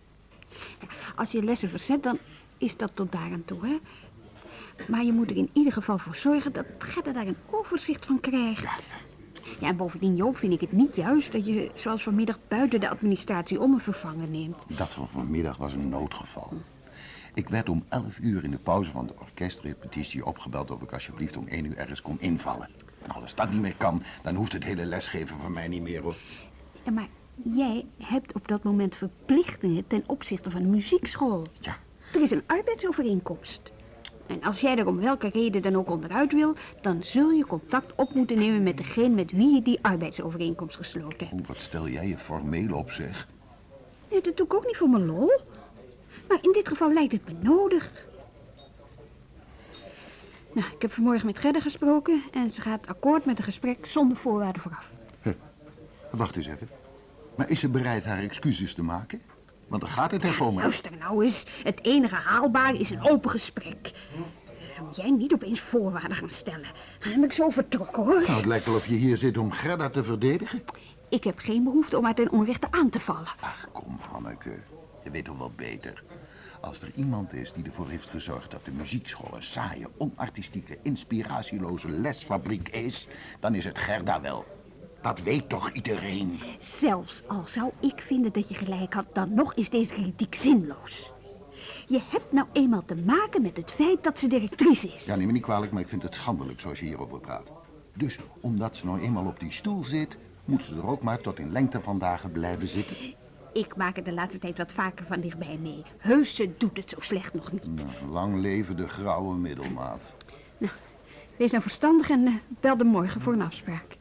Als 1.17 1.31
je 1.31 1.43
lessen 1.43 1.69
verzet, 1.69 2.03
dan 2.03 2.19
is 2.59 2.77
dat 2.77 2.91
tot 2.95 3.12
daar 3.12 3.33
aan 3.33 3.45
toe, 3.45 3.67
hè? 3.67 3.79
Maar 4.89 5.05
je 5.05 5.12
moet 5.12 5.31
er 5.31 5.37
in 5.37 5.50
ieder 5.53 5.73
geval 5.73 5.99
voor 5.99 6.17
zorgen 6.17 6.53
dat 6.53 6.65
Gerda 6.79 7.12
daar 7.12 7.27
een 7.27 7.37
overzicht 7.50 8.07
van 8.07 8.21
krijgt. 8.21 8.62
Ja, 8.62 8.79
en 9.61 9.76
bovendien, 9.76 10.16
Joop, 10.16 10.37
vind 10.37 10.52
ik 10.52 10.61
het 10.61 10.73
niet 10.73 10.97
juist 10.97 11.32
dat 11.32 11.47
je 11.47 11.70
zoals 11.75 12.02
vanmiddag 12.02 12.38
buiten 12.49 12.80
de 12.80 12.88
administratie 12.88 13.61
om 13.61 13.73
een 13.73 13.80
vervanger 13.80 14.28
neemt. 14.28 14.56
Dat 14.66 14.92
van 14.92 15.09
vanmiddag 15.09 15.56
was 15.56 15.73
een 15.73 15.88
noodgeval. 15.88 16.52
Ik 17.35 17.49
werd 17.49 17.68
om 17.68 17.85
11 17.88 18.18
uur 18.18 18.44
in 18.44 18.50
de 18.50 18.59
pauze 18.59 18.90
van 18.90 19.06
de 19.06 19.12
orkestrepetitie 19.18 20.26
opgebeld 20.26 20.70
of 20.70 20.82
ik 20.82 20.92
alsjeblieft 20.92 21.37
om 21.37 21.47
1 21.47 21.64
uur 21.64 21.76
ergens 21.76 22.02
kon 22.02 22.20
invallen. 22.20 22.68
Nou, 23.06 23.23
als 23.23 23.35
dat 23.35 23.50
niet 23.50 23.61
meer 23.61 23.76
kan, 23.76 24.02
dan 24.23 24.35
hoeft 24.35 24.52
het 24.52 24.64
hele 24.64 24.85
lesgeven 24.85 25.38
van 25.38 25.52
mij 25.52 25.68
niet 25.68 25.82
meer 25.82 26.02
hoor. 26.02 26.16
Ja, 26.82 26.90
maar 26.90 27.09
jij 27.42 27.87
hebt 27.99 28.32
op 28.32 28.49
dat 28.49 28.62
moment 28.62 28.97
verplichtingen 28.97 29.87
ten 29.87 30.02
opzichte 30.06 30.50
van 30.50 30.62
de 30.62 30.68
muziekschool. 30.68 31.47
Ja. 31.61 31.76
Er 32.14 32.23
is 32.23 32.30
een 32.30 32.42
arbeidsovereenkomst. 32.47 33.73
En 34.30 34.42
als 34.42 34.60
jij 34.60 34.76
er 34.76 34.87
om 34.87 35.00
welke 35.00 35.28
reden 35.28 35.62
dan 35.62 35.76
ook 35.76 35.90
onderuit 35.90 36.32
wil, 36.32 36.54
dan 36.80 37.02
zul 37.02 37.30
je 37.30 37.46
contact 37.46 37.92
op 37.94 38.14
moeten 38.14 38.38
nemen 38.38 38.62
met 38.62 38.76
degene 38.76 39.14
met 39.14 39.32
wie 39.32 39.54
je 39.54 39.62
die 39.62 39.78
arbeidsovereenkomst 39.82 40.76
gesloten 40.76 41.28
hebt. 41.28 41.46
Wat 41.46 41.60
stel 41.60 41.88
jij 41.88 42.08
je 42.08 42.18
formeel 42.18 42.75
op 42.75 42.90
zeg? 42.90 43.28
Nee, 44.10 44.20
dat 44.20 44.37
doe 44.37 44.46
ik 44.46 44.54
ook 44.54 44.66
niet 44.66 44.76
voor 44.76 44.88
mijn 44.88 45.06
lol. 45.06 45.40
Maar 46.28 46.38
in 46.42 46.52
dit 46.52 46.68
geval 46.68 46.92
lijkt 46.92 47.12
het 47.12 47.26
me 47.26 47.32
nodig. 47.42 47.90
Nou, 50.52 50.66
ik 50.75 50.82
heb 50.82 50.92
vanmorgen 50.92 51.26
met 51.26 51.38
Gerda 51.38 51.60
gesproken 51.60 52.22
en 52.32 52.50
ze 52.50 52.60
gaat 52.60 52.87
akkoord 52.87 53.25
met 53.25 53.38
een 53.38 53.44
gesprek 53.44 53.87
zonder 53.87 54.16
voorwaarden 54.16 54.62
vooraf. 54.62 54.90
Wacht 56.10 56.37
eens 56.37 56.46
even. 56.46 56.68
Maar 57.34 57.50
is 57.50 57.60
ze 57.60 57.68
bereid 57.68 58.04
haar 58.04 58.22
excuses 58.22 58.75
te 58.75 58.82
maken? 58.82 59.20
Want 59.71 59.83
dan 59.83 59.91
gaat 59.91 60.11
het 60.11 60.25
even 60.25 60.47
om. 60.47 60.57
Luister 60.57 60.91
nou 60.99 61.25
eens, 61.25 61.45
het 61.62 61.79
enige 61.83 62.15
haalbare 62.15 62.79
is 62.79 62.91
een 62.91 63.09
open 63.09 63.31
gesprek. 63.31 63.93
Dan 64.77 64.87
moet 64.87 64.97
jij 64.97 65.11
niet 65.11 65.33
opeens 65.33 65.61
voorwaarden 65.61 66.17
gaan 66.17 66.31
stellen. 66.31 66.69
Dan 67.00 67.12
ben 67.12 67.25
ik 67.25 67.33
zo 67.33 67.50
vertrokken, 67.50 68.03
hoor. 68.05 68.21
Nou, 68.21 68.37
het 68.37 68.45
lijkt 68.45 68.65
wel 68.65 68.75
of 68.75 68.87
je 68.87 68.95
hier 68.95 69.17
zit 69.17 69.39
om 69.39 69.50
Gerda 69.50 69.91
te 69.91 70.05
verdedigen. 70.05 70.62
Ik 71.09 71.25
heb 71.25 71.39
geen 71.39 71.65
behoefte 71.65 71.99
om 71.99 72.05
haar 72.05 72.15
ten 72.15 72.31
onrechte 72.31 72.67
aan 72.71 72.91
te 72.91 73.00
vallen. 73.00 73.29
Ach, 73.41 73.69
kom, 73.73 73.99
Hanneke. 74.11 74.59
Je 75.05 75.11
weet 75.11 75.25
toch 75.25 75.39
wel 75.39 75.53
beter. 75.57 76.03
Als 76.61 76.81
er 76.81 76.91
iemand 76.95 77.33
is 77.33 77.53
die 77.53 77.65
ervoor 77.65 77.89
heeft 77.89 78.09
gezorgd 78.09 78.50
dat 78.50 78.65
de 78.65 78.71
muziekschool 78.71 79.37
een 79.37 79.43
saaie, 79.43 79.87
onartistieke, 79.97 80.79
inspiratieloze 80.83 81.89
lesfabriek 81.89 82.69
is, 82.69 83.09
dan 83.41 83.55
is 83.55 83.65
het 83.65 83.79
Gerda 83.79 84.21
wel. 84.21 84.45
Dat 85.02 85.23
weet 85.23 85.49
toch 85.49 85.71
iedereen? 85.71 86.40
Zelfs 86.59 87.23
al 87.26 87.47
zou 87.47 87.71
ik 87.80 88.00
vinden 88.07 88.33
dat 88.33 88.49
je 88.49 88.54
gelijk 88.54 88.95
had, 88.95 89.07
dan 89.12 89.35
nog 89.35 89.54
is 89.54 89.71
deze 89.71 89.95
kritiek 89.95 90.35
zinloos. 90.35 91.12
Je 91.87 92.00
hebt 92.09 92.33
nou 92.33 92.47
eenmaal 92.52 92.85
te 92.85 92.97
maken 92.97 93.42
met 93.42 93.57
het 93.57 93.73
feit 93.73 94.04
dat 94.04 94.19
ze 94.19 94.28
directrice 94.28 94.88
is. 94.88 95.04
Ja, 95.04 95.16
neem 95.16 95.26
me 95.26 95.33
niet 95.33 95.42
kwalijk, 95.42 95.73
maar 95.73 95.83
ik 95.83 95.88
vind 95.88 96.02
het 96.02 96.14
schandelijk 96.14 96.61
zoals 96.61 96.78
je 96.78 96.85
hierover 96.85 97.21
praat. 97.21 97.49
Dus, 97.95 98.19
omdat 98.40 98.76
ze 98.76 98.87
nou 98.87 99.00
eenmaal 99.00 99.26
op 99.26 99.40
die 99.40 99.52
stoel 99.52 99.85
zit, 99.85 100.19
moet 100.45 100.62
ze 100.62 100.75
er 100.75 100.87
ook 100.87 101.02
maar 101.02 101.21
tot 101.21 101.38
in 101.38 101.52
lengte 101.52 101.80
van 101.80 101.99
dagen 101.99 102.33
blijven 102.33 102.69
zitten. 102.69 102.97
Ik 103.52 103.76
maak 103.76 103.97
er 103.97 104.04
de 104.04 104.12
laatste 104.12 104.38
tijd 104.38 104.59
wat 104.59 104.73
vaker 104.73 105.07
van 105.07 105.21
dichtbij 105.21 105.59
mee. 105.62 105.83
Heus, 105.99 106.35
ze 106.35 106.50
doet 106.59 106.76
het 106.76 106.90
zo 106.90 107.00
slecht 107.00 107.35
nog 107.35 107.52
niet. 107.52 107.66
Nou, 107.66 108.11
lang 108.11 108.40
leven 108.40 108.76
de 108.76 108.88
grauwe 108.88 109.35
middelmaat. 109.35 110.00
Wees 111.40 111.50
nou 111.50 111.62
verstandig 111.62 112.11
en 112.11 112.26
eh, 112.26 112.35
bel 112.61 112.76
de 112.76 112.85
morgen 112.85 113.21
voor 113.21 113.33
een 113.33 113.42
afspraak. 113.42 113.97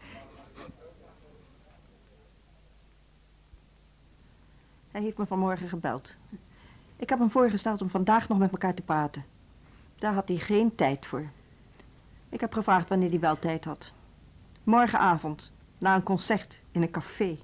Hij 4.92 5.02
heeft 5.02 5.18
me 5.18 5.26
vanmorgen 5.26 5.70
gebeld. 5.70 6.16
Ik 6.96 7.10
heb 7.10 7.20
hem 7.20 7.32
voorgesteld 7.32 7.82
om 7.82 7.90
vandaag 7.90 8.28
nog 8.28 8.38
met 8.38 8.52
elkaar 8.52 8.74
te 8.74 8.82
praten. 8.82 9.26
Daar 9.96 10.14
had 10.14 10.28
hij 10.28 10.38
geen 10.38 10.76
tijd 10.76 11.06
voor. 11.06 11.30
Ik 12.30 12.40
heb 12.40 12.54
gevraagd 12.54 12.90
wanneer 12.90 13.10
hij 13.10 13.20
wel 13.20 13.40
tijd 13.40 13.66
had. 13.66 13.92
Morgenavond, 14.64 15.52
na 15.78 15.96
een 15.96 16.04
concert 16.04 16.60
in 16.72 16.82
een 16.82 16.92
café. 16.92 17.38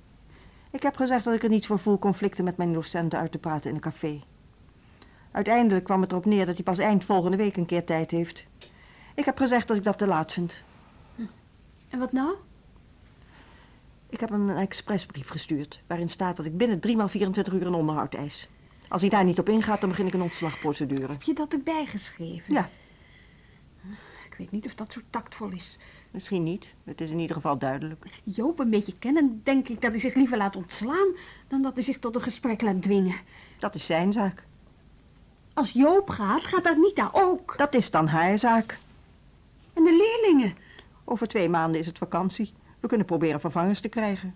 Ik 0.72 0.84
heb 0.84 0.96
gezegd 0.96 1.24
dat 1.24 1.34
ik 1.34 1.44
er 1.44 1.50
niet 1.50 1.66
voor 1.66 1.80
voel 1.80 2.00
conflicten 2.00 2.44
met 2.44 2.58
mijn 2.58 2.74
docenten 2.74 3.20
uit 3.20 3.32
te 3.32 3.38
praten 3.38 3.70
in 3.70 3.76
een 3.76 3.82
café. 3.82 4.22
Uiteindelijk 5.32 5.86
kwam 5.86 6.02
het 6.02 6.12
erop 6.12 6.26
neer 6.26 6.46
dat 6.46 6.56
hij 6.56 6.64
pas 6.64 6.78
eind 6.78 7.04
volgende 7.04 7.38
week 7.38 7.58
een 7.58 7.66
keer 7.66 7.86
tijd 7.86 8.12
heeft. 8.12 8.46
Ik 9.16 9.26
heb 9.26 9.38
gezegd 9.38 9.68
dat 9.68 9.78
ik 9.78 9.84
dat 9.84 9.98
te 9.98 10.08
laat 10.08 10.34
vind. 10.34 10.64
En 11.90 12.00
wat 12.00 12.12
nou? 12.12 12.36
Ik 14.16 14.22
heb 14.22 14.30
hem 14.30 14.50
een 14.50 14.58
expressbrief 14.58 15.30
gestuurd, 15.30 15.82
waarin 15.88 16.10
staat 16.10 16.38
dat 16.38 16.46
ik 16.46 16.58
binnen 16.58 16.80
drie 16.80 16.96
maal 16.96 17.08
24 17.08 17.54
uur 17.54 17.66
een 17.66 17.74
onderhoud 17.74 18.14
eis. 18.14 18.50
Als 18.88 19.02
hij 19.02 19.10
daar 19.10 19.24
niet 19.24 19.40
op 19.40 19.50
ingaat, 19.50 19.80
dan 19.80 19.90
begin 19.90 20.08
ik 20.08 20.14
een 20.14 20.22
ontslagprocedure. 20.22 21.12
Heb 21.12 21.22
je 21.22 21.34
dat 21.34 21.54
erbij 21.54 21.86
geschreven? 21.86 22.54
Ja. 22.54 22.70
Ik 24.30 24.36
weet 24.38 24.52
niet 24.52 24.66
of 24.66 24.76
dat 24.76 24.92
zo 24.92 25.02
tactvol 25.10 25.50
is. 25.50 25.78
Misschien 26.12 26.44
niet, 26.44 26.74
het 26.84 27.02
is 27.02 27.10
in 27.10 27.20
ieder 27.20 27.36
geval 27.36 27.58
duidelijk. 27.58 28.06
Joop 28.24 28.60
een 28.60 28.70
beetje 28.70 28.98
kennen, 29.00 29.42
denk 29.44 29.68
ik 29.68 29.82
dat 29.82 29.92
hij 29.92 30.00
zich 30.00 30.16
liever 30.16 30.38
laat 30.38 30.56
ontslaan... 30.56 31.08
dan 31.48 31.62
dat 31.62 31.74
hij 31.74 31.84
zich 31.84 32.00
tot 32.00 32.16
een 32.16 32.22
gesprek 32.22 32.62
laat 32.62 32.82
dwingen. 32.82 33.16
Dat 33.60 33.76
is 33.76 33.86
zijn 33.86 34.14
zaak. 34.14 34.44
Als 35.54 35.72
Joop 35.72 36.10
gaat, 36.10 36.44
gaat 36.44 36.66
Anita 36.66 37.10
ook. 37.12 37.58
Dat 37.58 37.74
is 37.74 37.92
dan 37.92 38.08
haar 38.08 38.40
zaak. 38.40 38.80
En 39.74 39.84
de 39.84 40.20
leerlingen. 40.24 40.56
Over 41.04 41.28
twee 41.28 41.50
maanden 41.50 41.80
is 41.80 41.86
het 41.86 41.98
vakantie. 41.98 42.54
We 42.86 42.92
kunnen 42.92 43.10
proberen 43.10 43.40
vervangers 43.40 43.80
te 43.80 43.88
krijgen. 43.88 44.36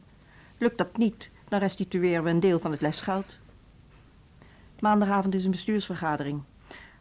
Lukt 0.57 0.77
dat 0.77 0.97
niet, 0.97 1.29
dan 1.47 1.59
restitueren 1.59 2.23
we 2.23 2.29
een 2.29 2.39
deel 2.39 2.59
van 2.59 2.71
het 2.71 2.81
lesgeld. 2.81 3.37
Maandagavond 4.79 5.35
is 5.35 5.45
een 5.45 5.51
bestuursvergadering. 5.51 6.41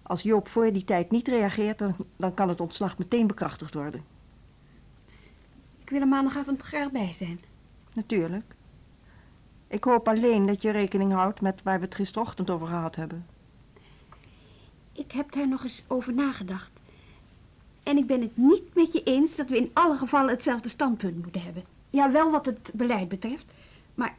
Als 0.02 0.22
Joop 0.22 0.48
voor 0.48 0.72
die 0.72 0.84
tijd 0.84 1.10
niet 1.10 1.28
reageert, 1.28 1.78
dan, 1.78 1.96
dan 2.16 2.34
kan 2.34 2.48
het 2.48 2.60
ontslag 2.60 2.98
meteen 2.98 3.26
bekrachtigd 3.26 3.74
worden. 3.74 4.04
Ik 5.78 5.90
wil 5.90 6.00
er 6.00 6.08
maandagavond 6.08 6.62
graag 6.62 6.90
bij 6.90 7.12
zijn. 7.12 7.40
Natuurlijk. 7.92 8.54
Ik 9.66 9.84
hoop 9.84 10.08
alleen 10.08 10.46
dat 10.46 10.62
je 10.62 10.70
rekening 10.70 11.12
houdt 11.12 11.40
met 11.40 11.62
waar 11.62 11.78
we 11.78 11.84
het 11.84 11.94
gisterochtend 11.94 12.50
over 12.50 12.66
gehad 12.66 12.96
hebben. 12.96 13.26
Ik 14.92 15.12
heb 15.12 15.32
daar 15.32 15.48
nog 15.48 15.64
eens 15.64 15.82
over 15.86 16.12
nagedacht. 16.12 16.77
En 17.88 17.97
ik 17.97 18.07
ben 18.07 18.21
het 18.21 18.37
niet 18.37 18.75
met 18.75 18.92
je 18.92 19.02
eens 19.02 19.37
dat 19.37 19.49
we 19.49 19.57
in 19.57 19.71
alle 19.73 19.97
gevallen 19.97 20.30
hetzelfde 20.30 20.68
standpunt 20.68 21.23
moeten 21.23 21.42
hebben. 21.42 21.64
Ja, 21.90 22.11
wel 22.11 22.30
wat 22.30 22.47
het 22.47 22.71
beleid 22.75 23.09
betreft. 23.09 23.45
Maar 23.95 24.14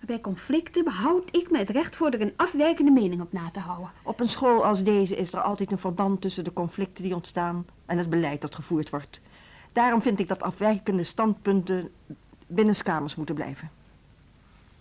bij 0.00 0.20
conflicten 0.20 0.84
behoud 0.84 1.36
ik 1.36 1.50
me 1.50 1.58
het 1.58 1.70
recht 1.70 1.96
voor 1.96 2.10
er 2.10 2.20
een 2.20 2.32
afwijkende 2.36 2.90
mening 2.90 3.20
op 3.20 3.32
na 3.32 3.50
te 3.50 3.58
houden. 3.58 3.90
Op 4.02 4.20
een 4.20 4.28
school 4.28 4.64
als 4.64 4.82
deze 4.82 5.16
is 5.16 5.32
er 5.32 5.40
altijd 5.40 5.72
een 5.72 5.78
verband 5.78 6.20
tussen 6.20 6.44
de 6.44 6.52
conflicten 6.52 7.04
die 7.04 7.14
ontstaan 7.14 7.66
en 7.86 7.98
het 7.98 8.10
beleid 8.10 8.40
dat 8.40 8.54
gevoerd 8.54 8.90
wordt. 8.90 9.20
Daarom 9.72 10.02
vind 10.02 10.20
ik 10.20 10.28
dat 10.28 10.42
afwijkende 10.42 11.04
standpunten 11.04 11.90
binnenskamers 12.46 13.14
moeten 13.14 13.34
blijven. 13.34 13.70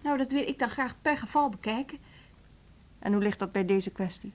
Nou, 0.01 0.17
dat 0.17 0.31
wil 0.31 0.47
ik 0.47 0.59
dan 0.59 0.69
graag 0.69 0.95
per 1.01 1.17
geval 1.17 1.49
bekijken. 1.49 1.97
En 2.99 3.13
hoe 3.13 3.23
ligt 3.23 3.39
dat 3.39 3.51
bij 3.51 3.65
deze 3.65 3.89
kwestie? 3.89 4.31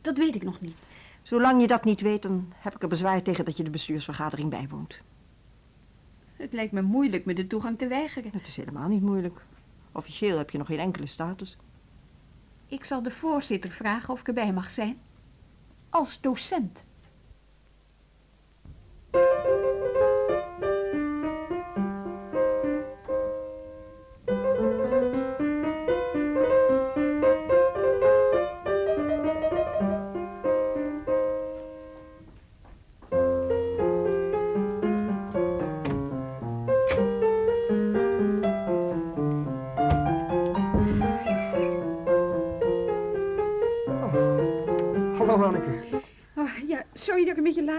Dat 0.00 0.18
weet 0.18 0.34
ik 0.34 0.42
nog 0.42 0.60
niet. 0.60 0.76
Zolang 1.24 1.60
je 1.60 1.66
dat 1.66 1.84
niet 1.84 2.00
weet, 2.00 2.22
dan 2.22 2.52
heb 2.56 2.74
ik 2.74 2.82
er 2.82 2.88
bezwaar 2.88 3.22
tegen 3.22 3.44
dat 3.44 3.56
je 3.56 3.62
de 3.62 3.70
bestuursvergadering 3.70 4.50
bijwoont. 4.50 5.00
Het 6.36 6.52
lijkt 6.52 6.72
me 6.72 6.82
moeilijk 6.82 7.24
me 7.24 7.34
de 7.34 7.46
toegang 7.46 7.78
te 7.78 7.86
weigeren. 7.86 8.30
Het 8.32 8.46
is 8.46 8.56
helemaal 8.56 8.88
niet 8.88 9.02
moeilijk. 9.02 9.44
Officieel 9.92 10.38
heb 10.38 10.50
je 10.50 10.58
nog 10.58 10.66
geen 10.66 10.78
enkele 10.78 11.06
status. 11.06 11.56
Ik 12.66 12.84
zal 12.84 13.02
de 13.02 13.10
voorzitter 13.10 13.70
vragen 13.70 14.12
of 14.12 14.20
ik 14.20 14.28
erbij 14.28 14.52
mag 14.52 14.70
zijn. 14.70 14.98
Als 15.88 16.20
docent. 16.20 16.84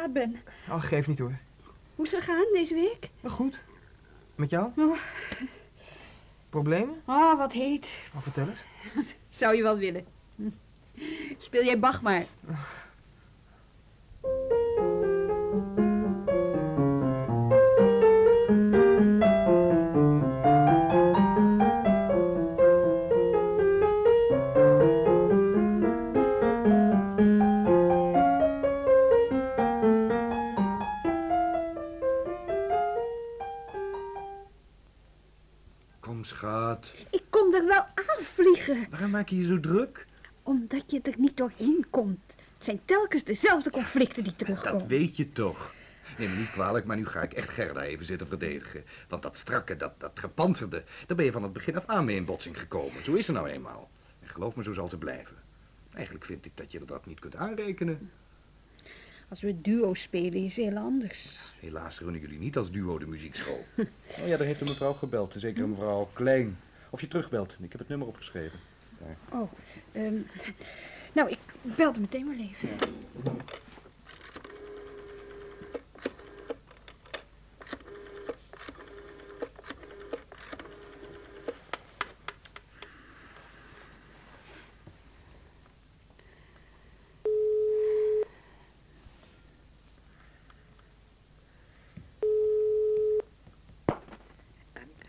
Laat 0.05 0.13
ben. 0.13 0.35
Oh, 0.69 0.83
geef 0.83 1.07
niet 1.07 1.19
hoor. 1.19 1.37
Hoe 1.95 2.05
is 2.05 2.11
het 2.11 2.23
gegaan 2.23 2.53
deze 2.53 2.73
week? 2.73 3.09
Maar 3.21 3.31
goed. 3.31 3.63
Met 4.35 4.49
jou? 4.49 4.71
Oh. 4.77 4.97
Problemen? 6.49 7.01
Oh, 7.05 7.37
wat 7.37 7.51
heet. 7.51 7.89
Oh, 8.15 8.21
vertel 8.21 8.47
eens. 8.47 8.63
Zou 9.29 9.55
je 9.55 9.61
wel 9.61 9.77
willen. 9.77 10.05
Speel 11.37 11.63
jij 11.63 11.79
Bach 11.79 12.01
maar. 12.01 12.25
Zijn 42.65 42.81
telkens 42.85 43.23
dezelfde 43.23 43.69
conflicten 43.69 44.23
die 44.23 44.35
terugkomen. 44.35 44.79
Dat 44.79 44.87
weet 44.87 45.17
je 45.17 45.31
toch. 45.31 45.73
Neem 46.17 46.29
me 46.29 46.35
niet 46.35 46.51
kwalijk, 46.51 46.85
maar 46.85 46.97
nu 46.97 47.05
ga 47.05 47.21
ik 47.21 47.33
echt 47.33 47.49
Gerda 47.49 47.81
even 47.81 48.05
zitten 48.05 48.27
verdedigen. 48.27 48.83
Want 49.07 49.21
dat 49.23 49.37
strakke, 49.37 49.77
dat, 49.77 49.93
dat 49.97 50.11
gepantserde, 50.13 50.83
daar 51.07 51.17
ben 51.17 51.25
je 51.25 51.31
van 51.31 51.43
het 51.43 51.53
begin 51.53 51.75
af 51.75 51.85
aan 51.85 52.05
mee 52.05 52.15
in 52.15 52.25
botsing 52.25 52.59
gekomen. 52.59 53.03
Zo 53.03 53.13
is 53.13 53.27
er 53.27 53.33
nou 53.33 53.49
eenmaal. 53.49 53.89
En 54.21 54.29
geloof 54.29 54.55
me, 54.55 54.63
zo 54.63 54.73
zal 54.73 54.89
het 54.89 54.99
blijven. 54.99 55.35
Eigenlijk 55.93 56.25
vind 56.25 56.45
ik 56.45 56.51
dat 56.55 56.71
je 56.71 56.85
dat 56.85 57.05
niet 57.05 57.19
kunt 57.19 57.35
aanrekenen. 57.35 58.11
Als 59.29 59.41
we 59.41 59.61
duo 59.61 59.93
spelen 59.93 60.43
is 60.43 60.55
het 60.55 60.65
heel 60.65 60.77
anders. 60.77 61.39
Helaas 61.59 61.99
runnen 61.99 62.21
jullie 62.21 62.39
niet 62.39 62.57
als 62.57 62.71
duo 62.71 62.97
de 62.97 63.07
muziekschool. 63.07 63.65
oh 64.21 64.27
ja, 64.27 64.37
daar 64.37 64.47
heeft 64.47 64.59
de 64.59 64.65
mevrouw 64.65 64.93
gebeld. 64.93 65.33
Zeker 65.37 65.67
mevrouw 65.67 66.09
Klein. 66.13 66.57
Of 66.89 67.01
je 67.01 67.07
terugbelt. 67.07 67.55
Ik 67.61 67.71
heb 67.71 67.79
het 67.79 67.89
nummer 67.89 68.07
opgeschreven. 68.07 68.59
Oh, 69.31 69.51
ehm, 69.91 70.15
nou, 71.13 71.29
ik 71.29 71.39
belde 71.65 71.99
meteen 71.99 72.25
maar 72.25 72.35
even. 72.35 72.69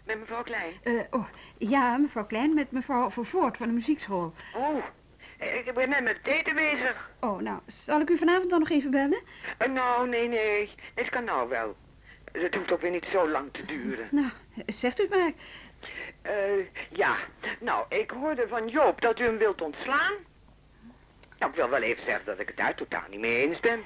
Met 0.05 0.19
mevrouw 0.19 0.43
Klein. 0.43 0.73
Eh, 0.83 0.93
oh, 1.11 1.27
ja, 1.59 1.97
mevrouw 1.97 2.27
Klein, 2.27 2.55
met 2.55 2.71
mevrouw 2.71 3.11
Vervoort 3.11 3.57
van 3.57 3.67
de 3.67 3.73
muziekschool. 3.73 4.33
Oh, 4.55 4.85
ik 5.39 5.75
ben 5.75 5.89
net 5.89 6.03
met 6.03 6.17
het 6.23 6.27
eten 6.27 6.55
bezig. 6.55 7.11
Oh, 7.21 7.41
nou, 7.41 7.59
zal 7.67 8.01
ik 8.01 8.11
u 8.11 8.19
vanavond 8.19 8.51
dan 8.51 8.59
nog 8.59 8.71
even 8.71 8.91
bellen? 8.91 9.21
Eh, 9.59 9.69
nou, 9.71 10.09
nee, 10.09 10.29
nee. 10.29 10.71
Het 10.95 11.09
kan 11.09 11.25
nou 11.25 11.49
wel. 11.49 11.77
Het 12.33 12.55
hoeft 12.55 12.73
ook 12.73 12.81
weer 12.81 12.91
niet 12.91 13.07
zo 13.13 13.29
lang 13.29 13.49
te 13.53 13.65
duren. 13.65 14.09
Nou, 14.11 14.31
zegt 14.67 15.01
u 15.01 15.03
het 15.03 15.11
maar. 15.11 15.33
Eh, 16.23 16.65
ja. 16.91 17.17
Nou, 17.61 17.85
ik 17.89 18.11
hoorde 18.11 18.49
van 18.49 18.69
Joop 18.69 19.01
dat 19.01 19.21
u 19.21 19.25
hem 19.25 19.39
wilt 19.39 19.63
ontslaan. 19.63 20.13
Nou, 21.39 21.51
ik 21.51 21.57
wil 21.57 21.69
wel 21.69 21.83
even 21.83 22.05
zeggen 22.05 22.25
dat 22.25 22.39
ik 22.39 22.47
het 22.47 22.57
daar 22.57 22.75
totaal 22.75 23.05
niet 23.11 23.21
mee 23.21 23.47
eens 23.47 23.61
ben. 23.61 23.81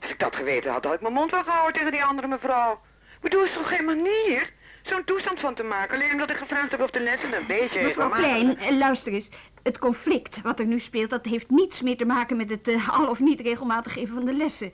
Als 0.00 0.10
ik 0.10 0.18
dat 0.18 0.36
geweten 0.36 0.72
had, 0.72 0.84
had 0.84 0.94
ik 0.94 1.00
mijn 1.00 1.12
mond 1.12 1.30
wel 1.30 1.42
gehouden 1.42 1.72
tegen 1.72 1.92
die 1.92 2.04
andere 2.04 2.26
mevrouw. 2.26 2.72
Ik 3.14 3.20
bedoel, 3.20 3.44
is 3.44 3.52
toch 3.52 3.68
geen 3.68 3.84
manier 3.84 4.52
zo'n 4.82 5.04
toestand 5.04 5.40
van 5.40 5.54
te 5.54 5.62
maken? 5.62 5.94
Alleen 5.94 6.12
omdat 6.12 6.30
ik 6.30 6.36
gevraagd 6.36 6.70
heb 6.70 6.80
of 6.80 6.90
de 6.90 7.00
lessen 7.00 7.32
een 7.32 7.46
beetje... 7.46 7.82
Mevrouw 7.82 8.10
Klein, 8.10 8.58
eh, 8.58 8.76
luister 8.76 9.12
eens. 9.12 9.28
Het 9.68 9.78
conflict 9.78 10.42
wat 10.42 10.58
er 10.58 10.66
nu 10.66 10.80
speelt, 10.80 11.10
dat 11.10 11.24
heeft 11.24 11.50
niets 11.50 11.82
meer 11.82 11.96
te 11.96 12.04
maken 12.04 12.36
met 12.36 12.50
het 12.50 12.68
eh, 12.68 12.98
al 12.98 13.08
of 13.08 13.18
niet 13.18 13.40
regelmatig 13.40 13.92
geven 13.92 14.14
van 14.14 14.24
de 14.24 14.32
lessen. 14.32 14.72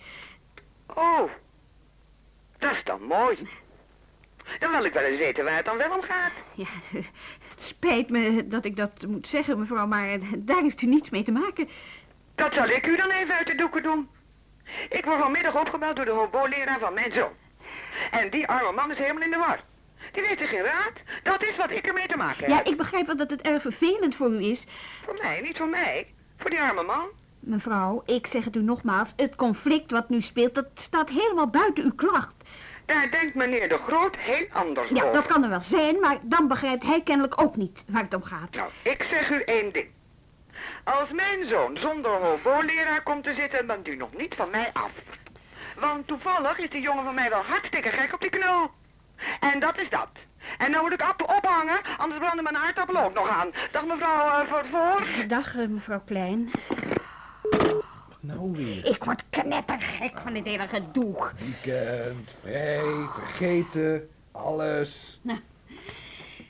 Oh, 0.86 1.30
dat 2.58 2.72
is 2.72 2.84
dan 2.84 3.02
mooi. 3.02 3.48
Dan 4.58 4.70
wil 4.70 4.84
ik 4.84 4.92
wel 4.92 5.02
eens 5.02 5.18
weten 5.18 5.44
waar 5.44 5.56
het 5.56 5.64
dan 5.64 5.76
wel 5.76 5.94
om 5.94 6.02
gaat. 6.02 6.32
Ja, 6.54 6.66
het 7.50 7.60
spijt 7.60 8.10
me 8.10 8.48
dat 8.48 8.64
ik 8.64 8.76
dat 8.76 9.06
moet 9.06 9.28
zeggen, 9.28 9.58
mevrouw, 9.58 9.86
maar 9.86 10.08
eh, 10.08 10.32
daar 10.36 10.62
heeft 10.62 10.82
u 10.82 10.86
niets 10.86 11.10
mee 11.10 11.22
te 11.22 11.32
maken. 11.32 11.68
Dat 12.34 12.54
zal 12.54 12.68
ik 12.68 12.86
u 12.86 12.96
dan 12.96 13.10
even 13.10 13.34
uit 13.34 13.46
de 13.46 13.54
doeken 13.54 13.82
doen. 13.82 14.08
Ik 14.88 15.04
word 15.04 15.20
vanmiddag 15.20 15.60
opgebeld 15.60 15.96
door 15.96 16.04
de 16.04 16.10
hobo-leraar 16.10 16.78
van 16.78 16.94
mijn 16.94 17.12
zoon. 17.12 17.32
En 18.10 18.30
die 18.30 18.48
arme 18.48 18.72
man 18.72 18.90
is 18.90 18.98
helemaal 18.98 19.22
in 19.22 19.30
de 19.30 19.36
war. 19.36 19.60
Die 20.14 20.22
weet 20.22 20.40
er 20.40 20.46
geen 20.46 20.62
raad. 20.62 20.92
Dat 21.22 21.42
is 21.42 21.56
wat 21.56 21.70
ik 21.70 21.86
ermee 21.86 22.06
te 22.06 22.16
maken 22.16 22.48
Ja, 22.48 22.56
heb. 22.56 22.66
ik 22.66 22.76
begrijp 22.76 23.06
wel 23.06 23.16
dat 23.16 23.30
het 23.30 23.40
erg 23.40 23.62
vervelend 23.62 24.14
voor 24.16 24.30
u 24.30 24.42
is. 24.44 24.64
Voor 25.04 25.18
mij, 25.22 25.40
niet 25.40 25.56
voor 25.56 25.68
mij. 25.68 26.06
Voor 26.38 26.50
die 26.50 26.60
arme 26.60 26.82
man. 26.82 27.06
Mevrouw, 27.40 28.02
ik 28.06 28.26
zeg 28.26 28.44
het 28.44 28.56
u 28.56 28.62
nogmaals, 28.62 29.12
het 29.16 29.34
conflict 29.34 29.90
wat 29.90 30.08
nu 30.08 30.20
speelt, 30.20 30.54
dat 30.54 30.66
staat 30.74 31.08
helemaal 31.08 31.48
buiten 31.48 31.84
uw 31.84 31.94
klacht. 31.94 32.34
Daar 32.86 33.10
denkt 33.10 33.34
meneer 33.34 33.68
de 33.68 33.78
Groot 33.78 34.16
heel 34.16 34.46
anders 34.52 34.88
Ja, 34.88 35.02
over. 35.02 35.12
dat 35.14 35.26
kan 35.26 35.42
er 35.42 35.48
wel 35.48 35.60
zijn, 35.60 36.00
maar 36.00 36.18
dan 36.22 36.48
begrijpt 36.48 36.82
hij 36.82 37.00
kennelijk 37.02 37.40
ook 37.40 37.56
niet 37.56 37.82
waar 37.86 38.02
het 38.02 38.14
om 38.14 38.22
gaat. 38.22 38.54
Nou, 38.54 38.70
ik 38.82 39.02
zeg 39.10 39.30
u 39.30 39.42
één 39.42 39.72
ding. 39.72 39.86
Als 40.84 41.10
mijn 41.12 41.46
zoon 41.48 41.76
zonder 41.76 42.10
hobo-leraar 42.10 43.02
komt 43.02 43.24
te 43.24 43.34
zitten, 43.34 43.66
bent 43.66 43.88
u 43.88 43.96
nog 43.96 44.14
niet 44.16 44.34
van 44.34 44.50
mij 44.50 44.70
af. 44.72 44.90
Want 45.78 46.06
toevallig 46.06 46.58
is 46.58 46.70
die 46.70 46.80
jongen 46.80 47.04
van 47.04 47.14
mij 47.14 47.28
wel 47.30 47.42
hartstikke 47.42 47.88
gek 47.88 48.14
op 48.14 48.20
die 48.20 48.30
knul. 48.30 48.70
En 49.40 49.60
dat 49.60 49.78
is 49.78 49.90
dat. 49.90 50.08
En 50.58 50.72
dan 50.72 50.82
moet 50.82 50.92
ik 50.92 51.02
appen 51.02 51.36
ophangen, 51.36 51.80
anders 51.98 52.20
branden 52.20 52.44
mijn 52.44 52.56
aardappelen 52.56 53.04
ook 53.04 53.14
nog 53.14 53.28
aan. 53.28 53.50
Dag 53.72 53.84
mevrouw 53.84 54.42
uh, 54.42 54.50
voor 54.50 54.64
voor. 54.70 55.26
Dag, 55.28 55.56
eh, 55.56 55.66
mevrouw 55.68 56.00
Klein. 56.04 56.50
Nou 58.20 58.52
weer. 58.52 58.86
Ik 58.86 59.04
word 59.04 59.22
knettergek 59.30 60.20
van 60.20 60.32
dit 60.32 60.44
hele 60.44 60.66
gedoe. 60.66 61.30
Weekend, 61.38 62.30
vrij, 62.40 63.06
vergeten, 63.14 64.08
alles. 64.32 65.20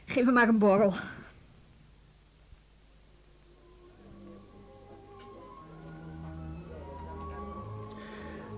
Geef 0.07 0.24
me 0.24 0.33
maar 0.33 0.48
een 0.48 0.59
borrel. 0.59 0.94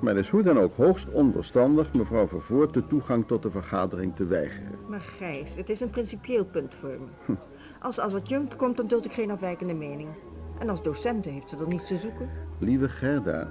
Maar 0.07 0.16
is 0.16 0.29
hoe 0.29 0.42
dan 0.42 0.59
ook 0.59 0.77
hoogst 0.77 1.09
onverstandig 1.11 1.92
mevrouw 1.92 2.27
Vervoort 2.29 2.75
de 2.75 2.87
toegang 2.87 3.27
tot 3.27 3.42
de 3.42 3.51
vergadering 3.51 4.16
te 4.16 4.27
weigeren. 4.27 4.79
Maar 4.88 5.01
Gijs, 5.01 5.57
het 5.57 5.69
is 5.69 5.81
een 5.81 5.90
principieel 5.90 6.45
punt 6.45 6.75
voor 6.75 6.99
me. 7.01 7.35
Als 7.81 7.95
ze 7.95 8.03
als 8.03 8.14
adjunct 8.14 8.57
komt, 8.57 8.77
dan 8.77 8.87
duld 8.87 9.05
ik 9.05 9.12
geen 9.12 9.31
afwijkende 9.31 9.75
mening. 9.75 10.09
En 10.59 10.69
als 10.69 10.83
docenten 10.83 11.33
heeft 11.33 11.51
ze 11.51 11.57
er 11.57 11.69
niets 11.69 11.87
te 11.88 11.97
zoeken. 11.97 12.31
Lieve 12.59 12.88
Gerda, 12.88 13.49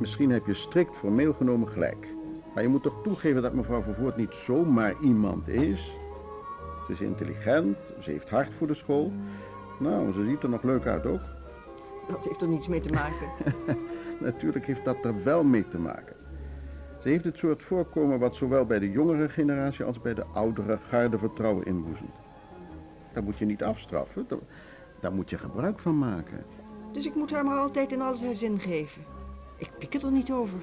misschien 0.00 0.30
heb 0.30 0.46
je 0.46 0.54
strikt 0.54 0.96
formeel 0.96 1.32
genomen 1.32 1.68
gelijk. 1.68 2.14
Maar 2.54 2.62
je 2.62 2.68
moet 2.68 2.82
toch 2.82 3.02
toegeven 3.02 3.42
dat 3.42 3.54
mevrouw 3.54 3.82
Vervoort 3.82 4.16
niet 4.16 4.34
zomaar 4.34 4.94
iemand 5.00 5.48
is? 5.48 5.92
Ze 6.86 6.92
is 6.92 7.00
intelligent, 7.00 7.76
ze 8.00 8.10
heeft 8.10 8.28
hart 8.28 8.54
voor 8.54 8.66
de 8.66 8.74
school. 8.74 9.12
Nou, 9.78 10.12
ze 10.12 10.24
ziet 10.24 10.42
er 10.42 10.48
nog 10.48 10.62
leuk 10.62 10.86
uit 10.86 11.06
ook. 11.06 11.20
Dat 12.08 12.24
heeft 12.24 12.42
er 12.42 12.48
niets 12.48 12.68
mee 12.68 12.80
te 12.80 12.92
maken. 12.92 13.28
Natuurlijk 14.20 14.66
heeft 14.66 14.84
dat 14.84 15.04
er 15.04 15.24
wel 15.24 15.44
mee 15.44 15.68
te 15.68 15.78
maken. 15.78 16.16
Ze 16.98 17.08
heeft 17.08 17.24
het 17.24 17.36
soort 17.36 17.62
voorkomen 17.62 18.18
wat 18.18 18.36
zowel 18.36 18.66
bij 18.66 18.78
de 18.78 18.90
jongere 18.90 19.28
generatie 19.28 19.84
als 19.84 20.00
bij 20.00 20.14
de 20.14 20.24
oudere 20.32 20.78
garde 20.88 21.18
vertrouwen 21.18 21.66
inboezemt. 21.66 22.16
Dat 23.12 23.24
moet 23.24 23.38
je 23.38 23.44
niet 23.44 23.62
afstraffen, 23.62 24.24
daar, 24.28 24.38
daar 25.00 25.12
moet 25.12 25.30
je 25.30 25.38
gebruik 25.38 25.78
van 25.78 25.98
maken. 25.98 26.44
Dus 26.92 27.06
ik 27.06 27.14
moet 27.14 27.30
haar 27.30 27.44
maar 27.44 27.58
altijd 27.58 27.92
in 27.92 28.00
alles 28.00 28.22
haar 28.22 28.34
zin 28.34 28.58
geven. 28.58 29.02
Ik 29.56 29.70
pik 29.78 29.94
er 29.94 30.12
niet 30.12 30.32
over. 30.32 30.58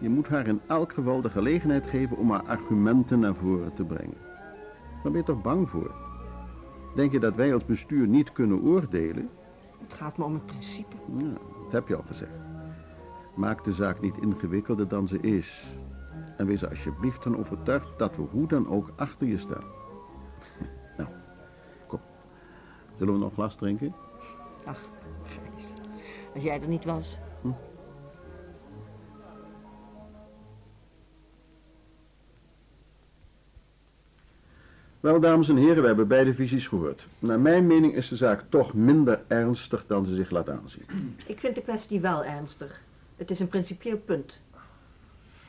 Je 0.00 0.08
moet 0.08 0.28
haar 0.28 0.46
in 0.46 0.60
elk 0.66 0.92
geval 0.92 1.20
de 1.20 1.30
gelegenheid 1.30 1.86
geven 1.86 2.16
om 2.16 2.30
haar 2.30 2.42
argumenten 2.42 3.20
naar 3.20 3.34
voren 3.34 3.74
te 3.74 3.84
brengen. 3.84 4.18
Waar 5.02 5.12
ben 5.12 5.20
je 5.20 5.26
toch 5.26 5.42
bang 5.42 5.70
voor? 5.70 5.94
Denk 6.94 7.12
je 7.12 7.20
dat 7.20 7.34
wij 7.34 7.54
als 7.54 7.64
bestuur 7.64 8.06
niet 8.06 8.32
kunnen 8.32 8.62
oordelen? 8.62 9.28
Het 9.80 9.92
gaat 9.92 10.18
me 10.18 10.24
om 10.24 10.34
het 10.34 10.46
principe. 10.46 10.96
Ja, 11.16 11.32
dat 11.62 11.72
heb 11.72 11.88
je 11.88 11.96
al 11.96 12.04
gezegd. 12.06 12.53
Maak 13.34 13.64
de 13.64 13.72
zaak 13.72 14.00
niet 14.00 14.18
ingewikkelder 14.20 14.88
dan 14.88 15.08
ze 15.08 15.20
is. 15.20 15.64
En 16.36 16.46
wees 16.46 16.62
er 16.62 16.68
alsjeblieft 16.68 17.22
van 17.22 17.36
overtuigd 17.36 17.98
dat 17.98 18.16
we 18.16 18.22
hoe 18.22 18.48
dan 18.48 18.68
ook 18.68 18.90
achter 18.96 19.26
je 19.26 19.38
staan. 19.38 19.64
Nou, 20.96 21.08
kom. 21.86 22.00
Zullen 22.98 23.14
we 23.14 23.20
nog 23.20 23.34
glas 23.34 23.56
drinken? 23.56 23.94
Ach, 24.64 24.80
Gijs. 25.24 25.66
Als 26.34 26.42
jij 26.42 26.60
er 26.60 26.68
niet 26.68 26.84
was. 26.84 27.18
Wel, 35.04 35.20
dames 35.20 35.48
en 35.48 35.56
heren, 35.56 35.80
we 35.80 35.86
hebben 35.86 36.08
beide 36.08 36.34
visies 36.34 36.66
gehoord. 36.66 37.06
Naar 37.18 37.40
mijn 37.40 37.66
mening 37.66 37.94
is 37.94 38.08
de 38.08 38.16
zaak 38.16 38.44
toch 38.48 38.74
minder 38.74 39.20
ernstig 39.26 39.86
dan 39.86 40.06
ze 40.06 40.14
zich 40.14 40.30
laat 40.30 40.50
aanzien. 40.50 40.84
Ik 41.26 41.40
vind 41.40 41.54
de 41.54 41.62
kwestie 41.62 42.00
wel 42.00 42.24
ernstig. 42.24 42.82
Het 43.16 43.30
is 43.30 43.40
een 43.40 43.48
principieel 43.48 43.98
punt. 43.98 44.42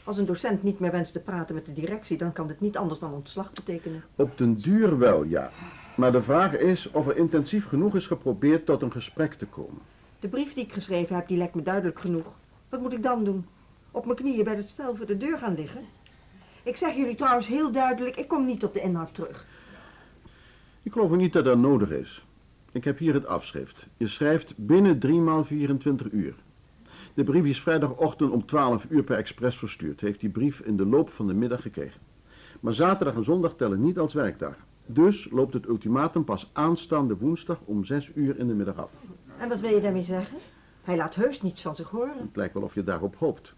Als 0.03 0.17
een 0.17 0.25
docent 0.25 0.63
niet 0.63 0.79
meer 0.79 0.91
wenst 0.91 1.13
te 1.13 1.19
praten 1.19 1.55
met 1.55 1.65
de 1.65 1.73
directie, 1.73 2.17
dan 2.17 2.33
kan 2.33 2.47
dit 2.47 2.59
niet 2.59 2.77
anders 2.77 2.99
dan 2.99 3.13
ontslag 3.13 3.53
betekenen. 3.53 4.03
Op 4.15 4.37
den 4.37 4.53
duur 4.53 4.97
wel, 4.97 5.23
ja. 5.23 5.51
Maar 5.95 6.11
de 6.11 6.23
vraag 6.23 6.57
is 6.57 6.91
of 6.91 7.07
er 7.07 7.17
intensief 7.17 7.67
genoeg 7.67 7.95
is 7.95 8.07
geprobeerd 8.07 8.65
tot 8.65 8.81
een 8.81 8.91
gesprek 8.91 9.33
te 9.33 9.45
komen. 9.45 9.81
De 10.19 10.27
brief 10.27 10.53
die 10.53 10.63
ik 10.63 10.73
geschreven 10.73 11.15
heb, 11.15 11.27
die 11.27 11.37
lijkt 11.37 11.55
me 11.55 11.61
duidelijk 11.61 11.99
genoeg. 11.99 12.33
Wat 12.69 12.81
moet 12.81 12.93
ik 12.93 13.03
dan 13.03 13.23
doen? 13.23 13.45
Op 13.91 14.05
mijn 14.05 14.17
knieën 14.17 14.43
bij 14.43 14.55
het 14.55 14.69
stel 14.69 14.95
voor 14.95 15.05
de 15.05 15.17
deur 15.17 15.37
gaan 15.37 15.55
liggen? 15.55 15.81
Ik 16.63 16.77
zeg 16.77 16.95
jullie 16.95 17.15
trouwens 17.15 17.47
heel 17.47 17.71
duidelijk, 17.71 18.15
ik 18.15 18.27
kom 18.27 18.45
niet 18.45 18.63
op 18.63 18.73
de 18.73 18.81
inhoud 18.81 19.13
terug. 19.13 19.45
Ik 20.83 20.91
geloof 20.91 21.09
niet 21.09 21.33
dat 21.33 21.45
dat 21.45 21.57
nodig 21.57 21.89
is. 21.89 22.25
Ik 22.71 22.83
heb 22.83 22.97
hier 22.97 23.13
het 23.13 23.25
afschrift. 23.25 23.87
Je 23.97 24.07
schrijft 24.07 24.53
binnen 24.55 24.99
3 24.99 25.19
maal 25.19 25.45
24 25.45 26.11
uur. 26.11 26.35
De 27.15 27.23
brief 27.23 27.45
is 27.45 27.61
vrijdagochtend 27.61 28.31
om 28.31 28.45
12 28.45 28.85
uur 28.89 29.03
per 29.03 29.17
expres 29.17 29.57
verstuurd. 29.57 30.01
Heeft 30.01 30.19
die 30.19 30.29
brief 30.29 30.59
in 30.59 30.77
de 30.77 30.85
loop 30.85 31.09
van 31.09 31.27
de 31.27 31.33
middag 31.33 31.61
gekregen. 31.61 32.01
Maar 32.59 32.73
zaterdag 32.73 33.15
en 33.15 33.23
zondag 33.23 33.55
tellen 33.55 33.81
niet 33.81 33.99
als 33.99 34.13
werkdag. 34.13 34.55
Dus 34.85 35.27
loopt 35.31 35.53
het 35.53 35.67
ultimatum 35.67 36.23
pas 36.23 36.49
aanstaande 36.53 37.17
woensdag 37.17 37.59
om 37.65 37.85
zes 37.85 38.11
uur 38.15 38.39
in 38.39 38.47
de 38.47 38.53
middag 38.53 38.77
af. 38.77 38.91
En 39.37 39.49
wat 39.49 39.59
wil 39.59 39.69
je 39.69 39.81
daarmee 39.81 40.03
zeggen? 40.03 40.37
Hij 40.83 40.95
laat 40.95 41.15
heus 41.15 41.41
niets 41.41 41.61
van 41.61 41.75
zich 41.75 41.89
horen. 41.89 42.17
Het 42.17 42.35
lijkt 42.35 42.53
wel 42.53 42.63
of 42.63 42.73
je 42.73 42.83
daarop 42.83 43.15
hoopt. 43.15 43.53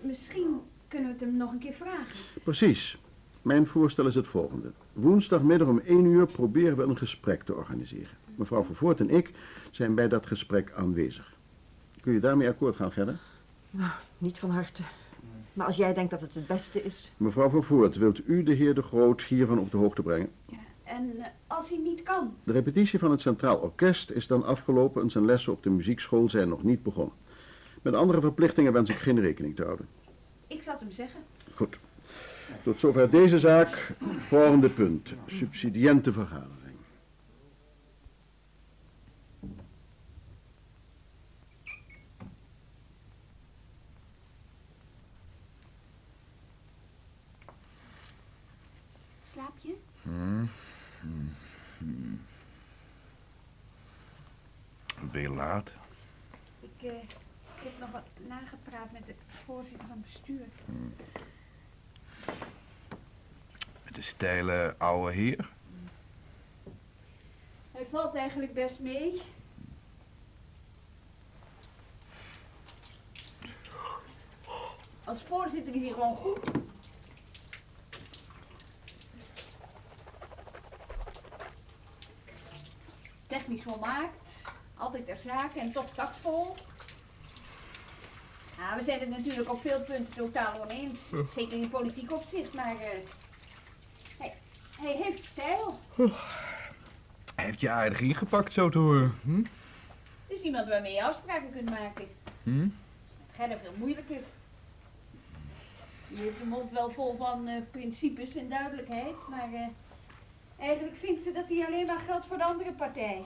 Misschien 0.00 0.60
kunnen 0.88 1.06
we 1.06 1.12
het 1.12 1.22
hem 1.24 1.36
nog 1.36 1.52
een 1.52 1.58
keer 1.58 1.72
vragen. 1.72 2.16
Precies. 2.44 2.98
Mijn 3.42 3.66
voorstel 3.66 4.06
is 4.06 4.14
het 4.14 4.26
volgende. 4.26 4.72
Woensdagmiddag 4.92 5.68
om 5.68 5.78
1 5.78 6.04
uur 6.04 6.26
proberen 6.26 6.76
we 6.76 6.82
een 6.82 6.98
gesprek 6.98 7.42
te 7.42 7.54
organiseren. 7.54 8.16
Mevrouw 8.34 8.64
Vervoort 8.64 9.00
en 9.00 9.10
ik 9.10 9.32
zijn 9.70 9.94
bij 9.94 10.08
dat 10.08 10.26
gesprek 10.26 10.72
aanwezig. 10.76 11.36
Kun 12.08 12.16
je 12.16 12.22
daarmee 12.22 12.48
akkoord 12.48 12.76
gaan, 12.76 12.92
Gerda? 12.92 13.16
Nou, 13.70 13.90
niet 14.18 14.38
van 14.38 14.50
harte. 14.50 14.82
Maar 15.52 15.66
als 15.66 15.76
jij 15.76 15.94
denkt 15.94 16.10
dat 16.10 16.20
het 16.20 16.34
het 16.34 16.46
beste 16.46 16.82
is... 16.82 17.12
Mevrouw 17.16 17.50
Vervoort, 17.50 17.96
wilt 17.96 18.28
u 18.28 18.42
de 18.42 18.52
heer 18.52 18.74
De 18.74 18.82
Groot 18.82 19.22
hiervan 19.22 19.58
op 19.58 19.70
de 19.70 19.76
hoogte 19.76 20.02
brengen? 20.02 20.30
En 20.84 21.12
eh, 21.18 21.26
als 21.46 21.68
hij 21.68 21.78
niet 21.78 22.02
kan? 22.02 22.34
De 22.44 22.52
repetitie 22.52 22.98
van 22.98 23.10
het 23.10 23.20
Centraal 23.20 23.56
Orkest 23.56 24.10
is 24.10 24.26
dan 24.26 24.44
afgelopen 24.44 25.02
en 25.02 25.10
zijn 25.10 25.24
lessen 25.24 25.52
op 25.52 25.62
de 25.62 25.70
muziekschool 25.70 26.28
zijn 26.28 26.48
nog 26.48 26.62
niet 26.62 26.82
begonnen. 26.82 27.14
Met 27.82 27.94
andere 27.94 28.20
verplichtingen 28.20 28.72
wens 28.72 28.90
ik 28.90 28.96
geen 28.96 29.20
rekening 29.20 29.56
te 29.56 29.64
houden. 29.64 29.88
Ik 30.46 30.62
zal 30.62 30.72
het 30.72 30.82
hem 30.82 30.92
zeggen. 30.92 31.20
Goed. 31.54 31.78
Tot 32.62 32.80
zover 32.80 33.10
deze 33.10 33.38
zaak. 33.38 33.94
Volgende 34.18 34.68
punt. 34.68 35.14
Subsidiënte 35.26 36.12
vergadering. 36.12 36.58
Slaap 49.38 49.58
je? 49.60 49.74
Hmm. 50.08 50.50
Laat. 55.12 55.70
Ik, 56.60 56.70
eh, 56.82 57.02
ik 57.02 57.62
heb 57.62 57.78
nog 57.80 57.90
wat 57.90 58.06
nagepraat 58.28 58.92
met 58.92 59.06
de 59.06 59.14
voorzitter 59.44 59.86
van 59.88 59.96
het 59.96 60.12
bestuur. 60.12 60.46
Hmm. 60.64 60.94
Met 63.84 63.94
de 63.94 64.02
steile 64.02 64.74
oude 64.78 65.12
heer. 65.12 65.48
Hij 67.72 67.86
valt 67.90 68.14
eigenlijk 68.14 68.54
best 68.54 68.80
mee. 68.80 69.22
Als 75.04 75.22
voorzitter 75.22 75.74
is 75.74 75.82
hij 75.82 75.92
gewoon 75.92 76.16
goed. 76.16 76.67
Technisch 83.38 83.62
volmaakt, 83.62 84.16
altijd 84.76 85.06
ter 85.06 85.16
zake 85.24 85.60
en 85.60 85.72
toch 85.72 85.90
tactvol. 85.94 86.56
Ja, 88.56 88.76
we 88.76 88.84
zijn 88.84 89.00
het 89.00 89.08
natuurlijk 89.08 89.52
op 89.52 89.60
veel 89.60 89.80
punten 89.80 90.14
totaal 90.14 90.62
oneens. 90.62 90.98
Zeker 91.34 91.58
in 91.58 91.70
politiek 91.70 92.12
opzicht, 92.12 92.54
maar 92.54 92.76
eh, 92.76 92.98
hij, 94.18 94.34
hij 94.80 94.92
heeft 94.92 95.24
stijl. 95.24 95.78
Hij 97.34 97.44
heeft 97.44 97.60
je 97.60 97.70
aardig 97.70 98.00
ingepakt, 98.00 98.52
zo 98.52 98.68
te 98.68 98.78
horen. 98.78 99.14
Hm? 99.22 99.36
Het 99.36 100.38
is 100.38 100.40
iemand 100.40 100.68
waarmee 100.68 100.94
je 100.94 101.04
afspraken 101.04 101.52
kunt 101.52 101.70
maken. 101.70 102.06
Hm? 102.42 102.68
Gerda 103.34 103.58
veel 103.62 103.74
moeilijker. 103.76 104.20
Je 106.08 106.16
heeft 106.16 106.38
de 106.38 106.44
mond 106.44 106.70
wel 106.70 106.90
vol 106.90 107.16
van 107.16 107.46
eh, 107.46 107.62
principes 107.70 108.34
en 108.34 108.48
duidelijkheid, 108.48 109.14
maar 109.28 109.52
eh, 109.52 109.66
eigenlijk 110.58 110.96
vindt 110.96 111.22
ze 111.22 111.32
dat 111.32 111.48
hij 111.48 111.66
alleen 111.66 111.86
maar 111.86 112.00
geldt 112.06 112.26
voor 112.26 112.36
de 112.36 112.44
andere 112.44 112.72
partij. 112.72 113.24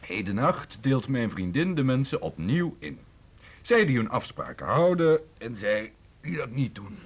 Hedenacht 0.00 0.78
deelt 0.80 1.08
mijn 1.08 1.30
vriendin 1.30 1.74
de 1.74 1.82
mensen 1.82 2.20
opnieuw 2.20 2.76
in. 2.78 2.98
Zij 3.62 3.84
die 3.84 3.96
hun 3.96 4.10
afspraken 4.10 4.66
houden 4.66 5.20
en 5.38 5.56
zij 5.56 5.92
die 6.20 6.36
dat 6.36 6.50
niet 6.50 6.74
doen. 6.74 6.98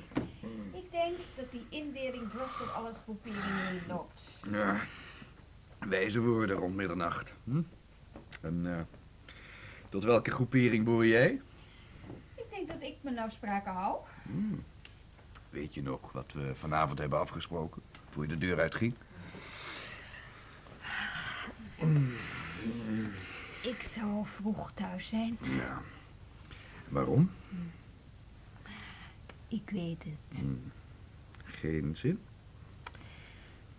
Ik 0.73 0.91
denk 0.91 1.17
dat 1.37 1.51
die 1.51 1.67
indeling 1.69 2.31
dwars 2.31 2.59
door 2.59 2.71
alle 2.71 2.93
groeperingen 3.03 3.67
heen 3.67 3.81
loopt. 3.89 4.23
Ja, 4.51 4.81
wijze 5.89 6.21
woorden 6.21 6.57
rond 6.57 6.75
middernacht. 6.75 7.33
Hm? 7.45 7.63
En 8.41 8.77
eh, 8.77 8.81
tot 9.89 10.05
welke 10.05 10.31
groepering 10.31 10.85
behoor 10.85 11.07
jij? 11.07 11.41
Ik 12.35 12.45
denk 12.51 12.69
dat 12.69 12.83
ik 12.83 12.97
mijn 13.01 13.19
afspraken 13.19 13.73
hou. 13.73 13.97
Hm. 14.23 14.57
Weet 15.51 15.75
je 15.75 15.83
nog 15.83 16.13
wat 16.13 16.33
we 16.33 16.55
vanavond 16.55 16.99
hebben 16.99 17.19
afgesproken, 17.19 17.83
voor 18.15 18.23
je 18.23 18.29
de 18.29 18.39
deur 18.39 18.61
uitging? 18.61 18.95
Ik 23.63 23.83
zou 23.83 24.27
vroeg 24.27 24.73
thuis 24.75 25.09
zijn. 25.09 25.39
Ja. 25.41 25.83
Waarom? 26.89 27.31
Ik 29.49 29.71
weet 29.71 30.05
het. 30.05 30.39
Hm. 30.39 30.55
Geen 31.45 31.97
zin? 31.97 32.21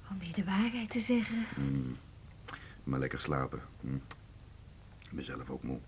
Om 0.10 0.18
je 0.22 0.34
de 0.34 0.44
waarheid 0.44 0.90
te 0.90 1.02
zeggen. 1.02 1.46
Hm. 1.54 1.94
Maar 2.84 3.00
lekker 3.00 3.20
slapen. 3.20 3.62
Hm. 3.82 3.96
Ik 5.00 5.12
ben 5.12 5.26
zelf 5.26 5.50
ook 5.50 5.64
moe. 5.64 5.80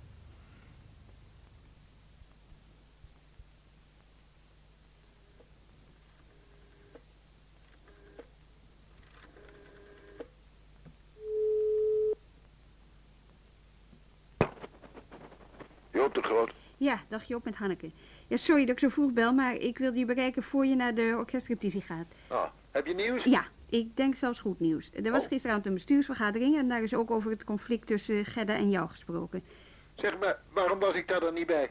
Joop 15.97 16.13
de 16.13 16.21
Groot. 16.21 16.53
Ja, 16.88 17.00
dag 17.08 17.23
Job 17.23 17.43
met 17.45 17.56
Hanneke. 17.56 17.91
Ja, 18.28 18.38
sorry 18.38 18.62
dat 18.65 18.69
ik 18.76 18.80
zo 18.80 18.89
vroeg 18.89 19.12
bel, 19.13 19.34
maar 19.34 19.56
ik 19.56 19.78
wilde 19.78 20.00
je 20.00 20.06
bereiken 20.06 20.43
voor 20.43 20.65
je 20.65 20.76
naar 20.76 20.95
de 20.95 21.13
orkestrepetitie 21.17 21.82
gaat. 21.82 22.06
Ah, 22.28 22.43
heb 22.71 22.86
je 22.88 22.93
nieuws? 22.93 23.23
Ja, 23.23 23.45
ik 23.69 23.95
denk 23.95 24.15
zelfs 24.15 24.39
goed 24.39 24.60
nieuws. 24.60 24.89
Er 25.04 25.12
was 25.12 25.23
Oh. 25.23 25.30
gisteravond 25.30 25.65
een 25.65 25.73
bestuursvergadering 25.73 26.58
en 26.58 26.67
daar 26.67 26.82
is 26.84 26.93
ook 26.93 27.12
over 27.12 27.32
het 27.32 27.43
conflict 27.43 27.88
tussen 27.88 28.26
Gedda 28.26 28.56
en 28.56 28.69
jou 28.69 28.88
gesproken. 28.89 29.43
Zeg 29.95 30.17
maar, 30.19 30.39
waarom 30.54 30.80
was 30.80 30.95
ik 30.95 31.08
daar 31.08 31.19
dan 31.19 31.34
niet 31.34 31.45
bij? 31.47 31.69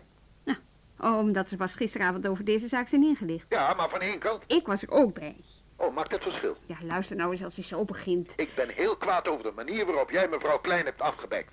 Oh, 1.00 1.18
omdat 1.18 1.48
ze 1.48 1.56
pas 1.56 1.74
gisteravond 1.74 2.26
over 2.26 2.44
deze 2.44 2.68
zaak 2.68 2.88
zijn 2.88 3.02
ingelicht. 3.02 3.46
Ja, 3.48 3.74
maar 3.74 3.88
van 3.88 4.00
één 4.00 4.18
kant. 4.18 4.42
Ik 4.46 4.66
was 4.66 4.82
er 4.82 4.90
ook 4.90 5.14
bij. 5.14 5.36
Oh, 5.76 5.94
maakt 5.94 6.12
het 6.12 6.22
verschil? 6.22 6.56
Ja, 6.66 6.76
luister 6.82 7.16
nou 7.16 7.32
eens 7.32 7.44
als 7.44 7.56
je 7.56 7.62
zo 7.62 7.84
begint. 7.84 8.32
Ik 8.36 8.50
ben 8.54 8.68
heel 8.68 8.96
kwaad 8.96 9.28
over 9.28 9.44
de 9.44 9.52
manier 9.54 9.86
waarop 9.86 10.10
jij 10.10 10.28
mevrouw 10.28 10.58
Klein 10.58 10.84
hebt 10.84 11.00
afgebekt. 11.00 11.52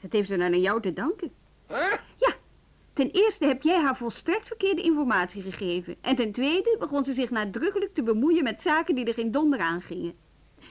Het 0.00 0.12
heeft 0.12 0.28
ze 0.28 0.36
dan 0.36 0.46
aan 0.52 0.60
jou 0.60 0.80
te 0.82 0.92
danken. 0.92 1.32
Hè? 1.66 1.96
Ten 2.94 3.10
eerste 3.10 3.46
heb 3.46 3.62
jij 3.62 3.80
haar 3.80 3.96
volstrekt 3.96 4.46
verkeerde 4.46 4.82
informatie 4.82 5.42
gegeven. 5.42 5.96
En 6.00 6.16
ten 6.16 6.32
tweede 6.32 6.76
begon 6.78 7.04
ze 7.04 7.12
zich 7.12 7.30
nadrukkelijk 7.30 7.94
te 7.94 8.02
bemoeien 8.02 8.42
met 8.44 8.62
zaken 8.62 8.94
die 8.94 9.04
er 9.04 9.14
geen 9.14 9.30
donder 9.30 9.60
aan 9.60 9.82
gingen. 9.82 10.14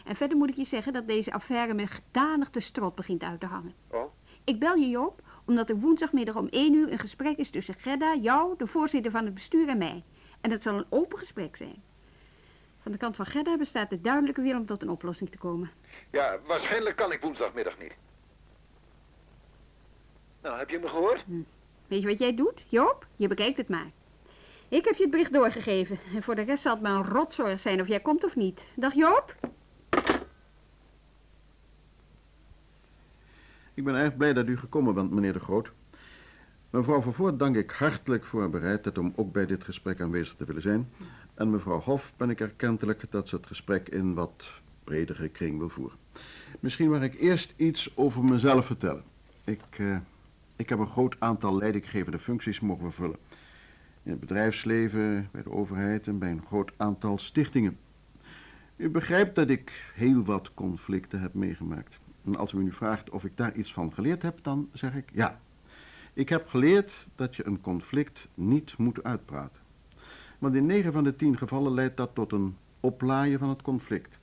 En 0.06 0.16
verder 0.16 0.38
moet 0.38 0.50
ik 0.50 0.56
je 0.56 0.66
zeggen 0.66 0.94
dat 0.94 1.08
deze 1.08 1.34
affaire 1.34 1.74
me 1.74 1.88
gedanig 1.88 2.50
de 2.50 2.60
strot 2.60 2.96
begint 2.96 3.24
uit 3.24 3.40
te 3.40 3.46
hangen. 3.46 3.74
Oh? 3.88 4.14
Ik 4.44 4.60
bel 4.60 4.76
je 4.76 4.90
Joop, 4.90 5.22
omdat 5.46 5.70
er 5.70 5.76
woensdagmiddag 5.76 6.36
om 6.36 6.48
1 6.48 6.74
uur 6.74 6.92
een 6.92 7.00
gesprek 7.00 7.38
is 7.38 7.50
tussen 7.50 7.74
Gerda, 7.74 8.16
jou, 8.16 8.58
de 8.58 8.68
voorzitter 8.68 9.12
van 9.12 9.26
het 9.26 9.34
bestuur 9.34 9.68
en 9.68 9.78
mij. 9.78 10.04
En 10.42 10.50
dat 10.50 10.62
zal 10.62 10.78
een 10.78 10.86
open 10.90 11.18
gesprek 11.18 11.56
zijn. 11.56 11.84
Van 12.80 12.92
de 12.92 12.98
kant 12.98 13.16
van 13.16 13.26
Gerda 13.26 13.58
bestaat 13.58 13.90
de 13.90 14.02
duidelijke 14.02 14.42
wil 14.42 14.58
om 14.58 14.66
tot 14.66 14.82
een 14.82 14.90
oplossing 14.90 15.32
te 15.32 15.38
komen. 15.38 15.72
Ja, 16.12 16.40
waarschijnlijk 16.46 16.96
kan 16.96 17.12
ik 17.12 17.22
woensdagmiddag 17.22 17.80
niet. 17.80 17.94
Nou, 20.42 20.58
heb 20.58 20.70
je 20.70 20.80
me 20.80 20.88
gehoord? 20.88 21.24
Weet 21.93 22.01
je 22.01 22.08
wat 22.08 22.19
jij 22.19 22.36
doet, 22.36 22.65
Joop? 22.69 23.08
Je 23.15 23.27
bekijkt 23.27 23.58
het 23.58 23.69
maar. 23.69 23.91
Ik 24.67 24.86
heb 24.86 24.95
je 24.95 25.01
het 25.01 25.12
bericht 25.12 25.34
doorgegeven. 25.34 25.99
En 26.15 26.23
voor 26.23 26.36
de 26.36 26.41
rest 26.41 26.62
zal 26.62 26.73
het 26.73 26.82
maar 26.82 26.95
een 26.95 27.06
rotzorg 27.06 27.60
zijn 27.60 27.82
of 27.82 27.88
jij 27.88 27.99
komt 27.99 28.23
of 28.23 28.36
niet. 28.36 28.65
Dag 28.75 28.93
Joop? 28.93 29.36
Ik 33.73 33.84
ben 33.84 33.95
erg 33.95 34.17
blij 34.17 34.34
dat 34.34 34.47
u 34.47 34.58
gekomen 34.58 34.93
bent, 34.93 35.12
meneer 35.12 35.34
De 35.34 35.39
Groot. 35.39 35.71
Mevrouw 36.69 37.01
Vervoort 37.01 37.39
dank 37.39 37.56
ik 37.56 37.71
hartelijk 37.71 38.25
voor 38.25 38.39
haar 38.39 38.49
bereidheid 38.49 38.97
om 38.97 39.13
ook 39.15 39.32
bij 39.32 39.45
dit 39.45 39.63
gesprek 39.63 40.01
aanwezig 40.01 40.36
te 40.36 40.45
willen 40.45 40.62
zijn. 40.62 40.89
En 41.34 41.49
mevrouw 41.49 41.79
Hof 41.79 42.13
ben 42.17 42.29
ik 42.29 42.39
erkentelijk 42.39 43.03
dat 43.10 43.27
ze 43.27 43.36
het 43.36 43.47
gesprek 43.47 43.89
in 43.89 44.13
wat 44.13 44.51
bredere 44.84 45.29
kring 45.29 45.58
wil 45.58 45.69
voeren. 45.69 45.97
Misschien 46.60 46.89
mag 46.89 47.01
ik 47.01 47.19
eerst 47.19 47.53
iets 47.56 47.97
over 47.97 48.23
mezelf 48.23 48.65
vertellen. 48.65 49.03
Ik, 49.43 49.62
eh, 49.77 49.97
ik 50.63 50.69
heb 50.69 50.80
een 50.80 50.88
groot 50.88 51.15
aantal 51.19 51.58
leidinggevende 51.58 52.19
functies 52.19 52.60
mogen 52.60 52.84
vervullen. 52.84 53.17
In 54.04 54.12
het 54.12 54.19
bedrijfsleven, 54.19 55.30
bij 55.32 55.43
de 55.43 55.52
overheid 55.52 56.08
en 56.08 56.19
bij 56.19 56.32
een 56.32 56.45
groot 56.47 56.71
aantal 56.78 57.17
stichtingen. 57.17 57.78
U 58.76 58.89
begrijpt 58.89 59.36
dat 59.36 59.49
ik 59.49 59.91
heel 59.95 60.23
wat 60.23 60.54
conflicten 60.54 61.19
heb 61.21 61.34
meegemaakt. 61.34 61.99
En 62.26 62.36
als 62.36 62.52
u 62.52 62.58
me 62.58 62.63
nu 62.63 62.71
vraagt 62.71 63.10
of 63.10 63.23
ik 63.23 63.38
daar 63.38 63.56
iets 63.56 63.73
van 63.73 63.93
geleerd 63.93 64.21
heb, 64.21 64.39
dan 64.41 64.69
zeg 64.73 64.95
ik 64.95 65.10
ja. 65.13 65.39
Ik 66.13 66.30
heb 66.30 66.47
geleerd 66.47 67.08
dat 67.15 67.36
je 67.36 67.45
een 67.45 67.62
conflict 67.62 68.28
niet 68.34 68.78
moet 68.78 69.04
uitpraten. 69.04 69.62
Want 70.39 70.56
in 70.56 70.65
9 70.65 70.91
van 70.91 71.04
de 71.04 71.15
10 71.15 71.38
gevallen 71.38 71.73
leidt 71.73 71.97
dat 71.97 72.15
tot 72.15 72.32
een 72.32 72.56
oplaaien 72.80 73.39
van 73.39 73.49
het 73.49 73.62
conflict. 73.62 74.19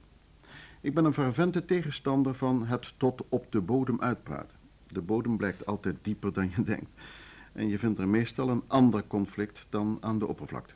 Ik 0.80 0.94
ben 0.94 1.04
een 1.04 1.12
fervente 1.12 1.64
tegenstander 1.64 2.34
van 2.34 2.66
het 2.66 2.94
tot 2.96 3.22
op 3.28 3.52
de 3.52 3.60
bodem 3.60 4.00
uitpraten. 4.00 4.59
De 4.92 5.00
bodem 5.00 5.36
blijkt 5.36 5.66
altijd 5.66 5.96
dieper 6.02 6.32
dan 6.32 6.50
je 6.56 6.62
denkt. 6.62 6.90
En 7.52 7.68
je 7.68 7.78
vindt 7.78 7.98
er 7.98 8.08
meestal 8.08 8.48
een 8.48 8.62
ander 8.66 9.06
conflict 9.06 9.66
dan 9.68 9.98
aan 10.00 10.18
de 10.18 10.26
oppervlakte. 10.26 10.74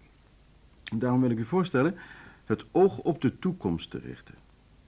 Daarom 0.94 1.20
wil 1.20 1.30
ik 1.30 1.38
u 1.38 1.44
voorstellen 1.44 1.96
het 2.44 2.64
oog 2.72 2.98
op 2.98 3.20
de 3.20 3.38
toekomst 3.38 3.90
te 3.90 3.98
richten. 3.98 4.34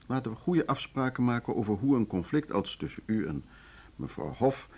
Laten 0.05 0.31
we 0.31 0.37
goede 0.37 0.67
afspraken 0.67 1.23
maken 1.23 1.55
over 1.55 1.73
hoe 1.73 1.95
een 1.95 2.07
conflict 2.07 2.51
als 2.51 2.75
tussen 2.75 3.03
u 3.05 3.27
en 3.27 3.43
mevrouw 3.95 4.33
Hof, 4.33 4.69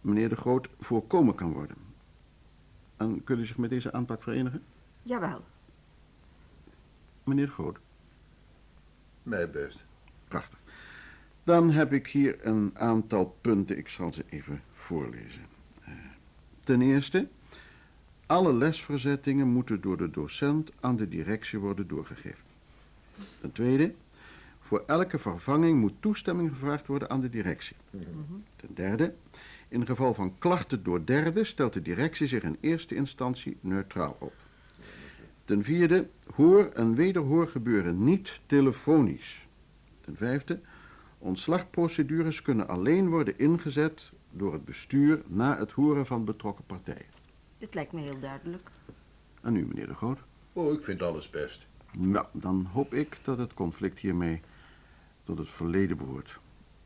meneer 0.00 0.28
de 0.28 0.36
Groot, 0.36 0.68
voorkomen 0.80 1.34
kan 1.34 1.52
worden. 1.52 1.76
En 2.96 3.24
kunt 3.24 3.40
u 3.40 3.46
zich 3.46 3.56
met 3.56 3.70
deze 3.70 3.92
aanpak 3.92 4.22
verenigen? 4.22 4.62
Jawel. 5.02 5.44
Meneer 7.24 7.46
de 7.46 7.52
Groot. 7.52 7.78
Mij 9.22 9.50
best. 9.50 9.84
Prachtig. 10.28 10.63
Dan 11.44 11.70
heb 11.70 11.92
ik 11.92 12.06
hier 12.06 12.36
een 12.46 12.70
aantal 12.74 13.36
punten. 13.40 13.78
Ik 13.78 13.88
zal 13.88 14.12
ze 14.12 14.24
even 14.28 14.62
voorlezen. 14.74 15.42
Eh, 15.84 15.92
Ten 16.64 16.82
eerste, 16.82 17.28
alle 18.26 18.52
lesverzettingen 18.54 19.48
moeten 19.48 19.80
door 19.80 19.96
de 19.96 20.10
docent 20.10 20.70
aan 20.80 20.96
de 20.96 21.08
directie 21.08 21.58
worden 21.58 21.88
doorgegeven. 21.88 22.44
Ten 23.40 23.52
tweede, 23.52 23.94
voor 24.60 24.82
elke 24.86 25.18
vervanging 25.18 25.80
moet 25.80 25.92
toestemming 26.00 26.50
gevraagd 26.50 26.86
worden 26.86 27.10
aan 27.10 27.20
de 27.20 27.30
directie. 27.30 27.76
Ten 28.56 28.68
derde, 28.74 29.14
in 29.68 29.86
geval 29.86 30.14
van 30.14 30.34
klachten 30.38 30.82
door 30.82 31.04
derden 31.04 31.46
stelt 31.46 31.72
de 31.72 31.82
directie 31.82 32.26
zich 32.26 32.42
in 32.42 32.56
eerste 32.60 32.94
instantie 32.94 33.56
neutraal 33.60 34.16
op. 34.20 34.34
Ten 35.44 35.62
vierde, 35.64 36.08
hoor- 36.34 36.70
en 36.74 36.94
wederhoor 36.94 37.48
gebeuren 37.48 38.04
niet 38.04 38.40
telefonisch. 38.46 39.46
Ten 40.00 40.16
vijfde, 40.16 40.60
ontslagprocedures 41.24 42.42
kunnen 42.42 42.68
alleen 42.68 43.08
worden 43.08 43.38
ingezet 43.38 44.10
door 44.30 44.52
het 44.52 44.64
bestuur 44.64 45.22
na 45.26 45.58
het 45.58 45.70
horen 45.70 46.06
van 46.06 46.24
betrokken 46.24 46.64
partijen. 46.64 47.06
Dit 47.58 47.74
lijkt 47.74 47.92
me 47.92 48.00
heel 48.00 48.20
duidelijk. 48.20 48.68
En 49.40 49.56
u, 49.56 49.66
meneer 49.66 49.86
de 49.86 49.94
Groot? 49.94 50.18
Oh, 50.52 50.72
ik 50.72 50.82
vind 50.82 51.02
alles 51.02 51.30
best. 51.30 51.66
Nou, 51.92 52.26
dan 52.32 52.68
hoop 52.72 52.94
ik 52.94 53.18
dat 53.22 53.38
het 53.38 53.54
conflict 53.54 53.98
hiermee 53.98 54.40
tot 55.24 55.38
het 55.38 55.48
verleden 55.48 55.96
behoort. 55.96 56.38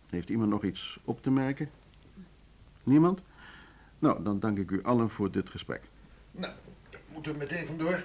Heeft 0.06 0.28
iemand 0.28 0.50
nog 0.50 0.64
iets 0.64 0.98
op 1.04 1.22
te 1.22 1.30
merken? 1.30 1.70
Niemand? 2.82 3.22
Nou, 3.98 4.22
dan 4.22 4.40
dank 4.40 4.58
ik 4.58 4.70
u 4.70 4.82
allen 4.82 5.10
voor 5.10 5.30
dit 5.30 5.50
gesprek. 5.50 5.82
Nou, 6.30 6.52
ik 6.90 7.00
moet 7.12 7.26
er 7.26 7.36
meteen 7.36 7.66
vandoor. 7.66 8.02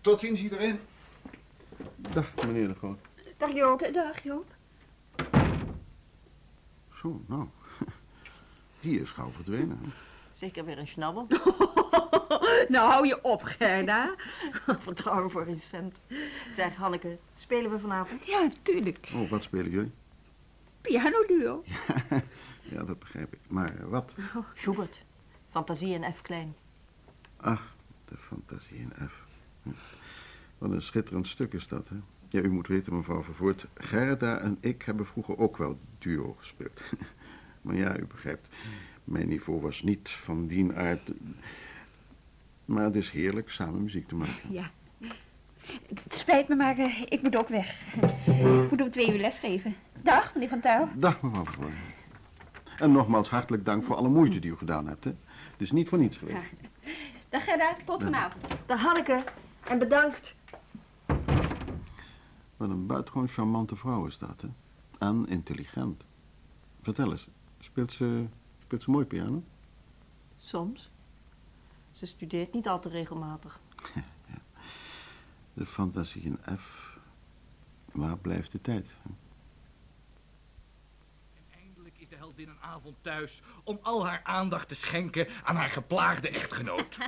Tot 0.00 0.20
ziens 0.20 0.40
iedereen. 0.40 0.78
Dag, 1.96 2.34
meneer 2.46 2.68
de 2.68 2.74
Groot. 2.74 2.98
Dag 3.36 3.52
Joop. 3.52 3.88
Dag 3.92 4.22
Joop. 4.22 4.58
Zo, 7.00 7.22
nou. 7.26 7.48
Die 8.80 9.00
is 9.00 9.10
gauw 9.10 9.30
verdwenen. 9.30 9.78
hè? 9.82 9.88
Zeker 10.32 10.64
weer 10.64 10.78
een 10.78 10.86
schnabbel. 10.86 11.26
nou, 12.74 12.90
hou 12.90 13.06
je 13.06 13.22
op, 13.22 13.42
Gerda. 13.42 14.14
Vertrouwen 14.86 15.30
voor 15.30 15.46
een 15.46 15.60
cent. 15.60 16.00
Zeg, 16.54 16.74
Hanneke, 16.76 17.18
spelen 17.34 17.70
we 17.70 17.78
vanavond? 17.78 18.26
Ja, 18.26 18.40
natuurlijk. 18.42 19.10
Oh, 19.14 19.30
wat 19.30 19.42
spelen 19.42 19.70
jullie? 19.70 19.92
Pianoduo. 20.80 21.64
Ja, 22.62 22.82
dat 22.84 22.98
begrijp 22.98 23.32
ik. 23.32 23.40
Maar 23.48 23.88
wat? 23.88 24.14
Oh, 24.36 24.44
Schubert. 24.54 25.04
Fantasie 25.50 25.94
in 25.94 26.12
F 26.14 26.22
klein. 26.22 26.54
Ach, 27.36 27.74
de 28.04 28.16
fantasie 28.16 28.76
in 28.78 28.92
F. 29.08 29.24
Hm. 29.62 29.70
Wat 30.58 30.70
een 30.70 30.82
schitterend 30.82 31.26
stuk 31.26 31.52
is 31.52 31.68
dat, 31.68 31.88
hè? 31.88 31.96
Ja, 32.30 32.40
u 32.40 32.50
moet 32.50 32.66
weten, 32.66 32.96
mevrouw 32.96 33.22
Vervoort, 33.22 33.66
Gerda 33.74 34.38
en 34.38 34.58
ik 34.60 34.82
hebben 34.82 35.06
vroeger 35.06 35.38
ook 35.38 35.56
wel 35.56 35.78
duo 35.98 36.34
gespeeld. 36.38 36.80
maar 37.62 37.76
ja, 37.76 37.98
u 37.98 38.06
begrijpt, 38.06 38.48
mijn 39.04 39.28
niveau 39.28 39.60
was 39.60 39.82
niet 39.82 40.10
van 40.10 40.46
die 40.46 40.72
aard. 40.72 41.12
Maar 42.64 42.84
het 42.84 42.94
is 42.94 43.10
heerlijk 43.10 43.50
samen 43.50 43.82
muziek 43.82 44.08
te 44.08 44.14
maken. 44.14 44.52
Ja. 44.52 44.70
Het 45.86 46.14
spijt 46.14 46.48
me, 46.48 46.54
maar 46.54 46.78
eh, 46.78 47.02
ik 47.08 47.22
moet 47.22 47.36
ook 47.36 47.48
weg. 47.48 47.94
Ik 48.24 48.70
moet 48.70 48.82
om 48.82 48.90
twee 48.90 49.12
uur 49.12 49.20
lesgeven. 49.20 49.74
Dag, 50.02 50.34
meneer 50.34 50.48
Van 50.48 50.60
Tuil. 50.60 50.88
Dag, 50.94 51.22
mevrouw 51.22 51.44
Vervoort. 51.44 51.72
En 52.78 52.92
nogmaals 52.92 53.28
hartelijk 53.28 53.64
dank 53.64 53.84
voor 53.84 53.96
alle 53.96 54.08
moeite 54.08 54.38
die 54.38 54.50
u 54.50 54.56
gedaan 54.56 54.86
hebt, 54.86 55.04
hè? 55.04 55.10
Het 55.52 55.60
is 55.60 55.70
niet 55.70 55.88
voor 55.88 55.98
niets 55.98 56.16
geweest. 56.16 56.46
Dag 57.28 57.44
Gerda, 57.44 57.76
tot 57.84 58.02
vanavond. 58.02 58.46
Dag 58.66 58.80
Hanneke. 58.80 59.24
En 59.68 59.78
bedankt. 59.78 60.34
Wat 62.60 62.70
een 62.70 62.86
buitengewoon 62.86 63.28
charmante 63.28 63.76
vrouw 63.76 64.06
is 64.06 64.18
dat, 64.18 64.40
hè? 64.40 64.48
En 64.98 65.28
intelligent. 65.28 66.02
Vertel 66.82 67.10
eens, 67.10 67.28
speelt 67.58 67.92
ze, 67.92 68.26
speelt 68.62 68.82
ze 68.82 68.90
mooi 68.90 69.04
piano? 69.04 69.42
Soms. 70.36 70.90
Ze 71.92 72.06
studeert 72.06 72.52
niet 72.52 72.68
al 72.68 72.80
te 72.80 72.88
regelmatig. 72.88 73.60
De 75.54 75.66
fantasie 75.66 76.22
in 76.22 76.38
F. 76.58 76.98
Waar 77.92 78.18
blijft 78.18 78.52
de 78.52 78.60
tijd? 78.60 78.86
hè? 79.02 79.10
Eindelijk 81.60 81.98
is 81.98 82.08
de 82.08 82.16
heldin 82.16 82.48
een 82.48 82.60
avond 82.60 82.96
thuis 83.00 83.42
om 83.64 83.78
al 83.82 84.06
haar 84.06 84.20
aandacht 84.22 84.68
te 84.68 84.74
schenken 84.74 85.28
aan 85.44 85.56
haar 85.56 85.70
geplaagde 85.70 86.28
echtgenoot. 86.28 86.96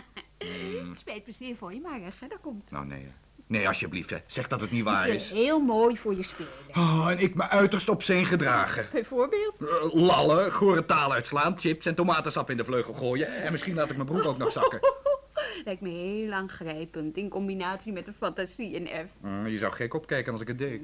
Het 0.88 0.98
spijt 0.98 1.26
me 1.26 1.32
zeer 1.32 1.56
voor 1.56 1.74
je, 1.74 1.80
maar 1.80 2.02
eh, 2.02 2.12
Gerda 2.12 2.36
komt. 2.40 2.70
Nou, 2.70 2.86
nee. 2.86 3.04
hè. 3.04 3.12
Nee, 3.52 3.68
alsjeblieft, 3.68 4.10
hè. 4.10 4.16
Zeg 4.26 4.48
dat 4.48 4.60
het 4.60 4.70
niet 4.70 4.84
waar 4.84 5.04
Ze 5.04 5.14
is. 5.14 5.30
heel 5.30 5.60
mooi 5.60 5.96
voor 5.98 6.16
je 6.16 6.22
spelen. 6.22 6.50
Oh, 6.74 7.06
en 7.10 7.18
ik 7.18 7.34
me 7.34 7.48
uiterst 7.48 7.88
op 7.88 8.02
zijn 8.02 8.26
gedragen. 8.26 8.86
Bijvoorbeeld? 8.92 9.54
Eh, 9.60 9.94
lallen, 9.94 10.52
gore 10.52 10.86
taal 10.86 11.12
uitslaan, 11.12 11.58
chips 11.58 11.86
en 11.86 11.94
tomatensap 11.94 12.50
in 12.50 12.56
de 12.56 12.64
vleugel 12.64 12.94
gooien. 12.94 13.42
En 13.42 13.52
misschien 13.52 13.74
laat 13.74 13.90
ik 13.90 13.96
mijn 13.96 14.08
broek 14.08 14.24
ook 14.24 14.38
nog 14.38 14.52
zakken. 14.52 14.80
Lijkt 15.64 15.80
me 15.80 15.88
heel 15.88 16.32
aangrijpend 16.32 17.16
in 17.16 17.28
combinatie 17.28 17.92
met 17.92 18.06
een 18.06 18.14
fantasie 18.14 18.72
in 18.72 18.86
F. 18.86 19.10
Mm, 19.20 19.46
je 19.46 19.58
zou 19.58 19.72
gek 19.72 19.94
opkijken 19.94 20.32
als 20.32 20.40
ik 20.40 20.48
het 20.48 20.58
deed. 20.58 20.82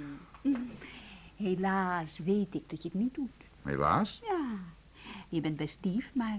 Helaas 1.36 2.18
weet 2.24 2.54
ik 2.54 2.62
dat 2.66 2.82
je 2.82 2.88
het 2.88 2.98
niet 2.98 3.14
doet. 3.14 3.30
Helaas. 3.62 4.20
Ja, 4.28 4.46
je 5.28 5.40
bent 5.40 5.56
best 5.56 5.78
lief, 5.82 6.10
maar 6.12 6.38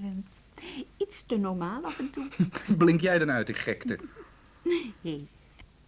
eh, 0.55 0.63
iets 0.97 1.23
te 1.25 1.37
normaal 1.37 1.83
af 1.83 1.99
en 1.99 2.09
toe. 2.09 2.27
Blink 2.77 3.01
jij 3.01 3.19
dan 3.19 3.31
uit, 3.31 3.49
ik 3.49 3.57
gekte. 3.57 3.99
Hé, 5.01 5.27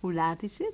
hoe 0.01 0.13
laat 0.13 0.43
is 0.43 0.57
het? 0.57 0.73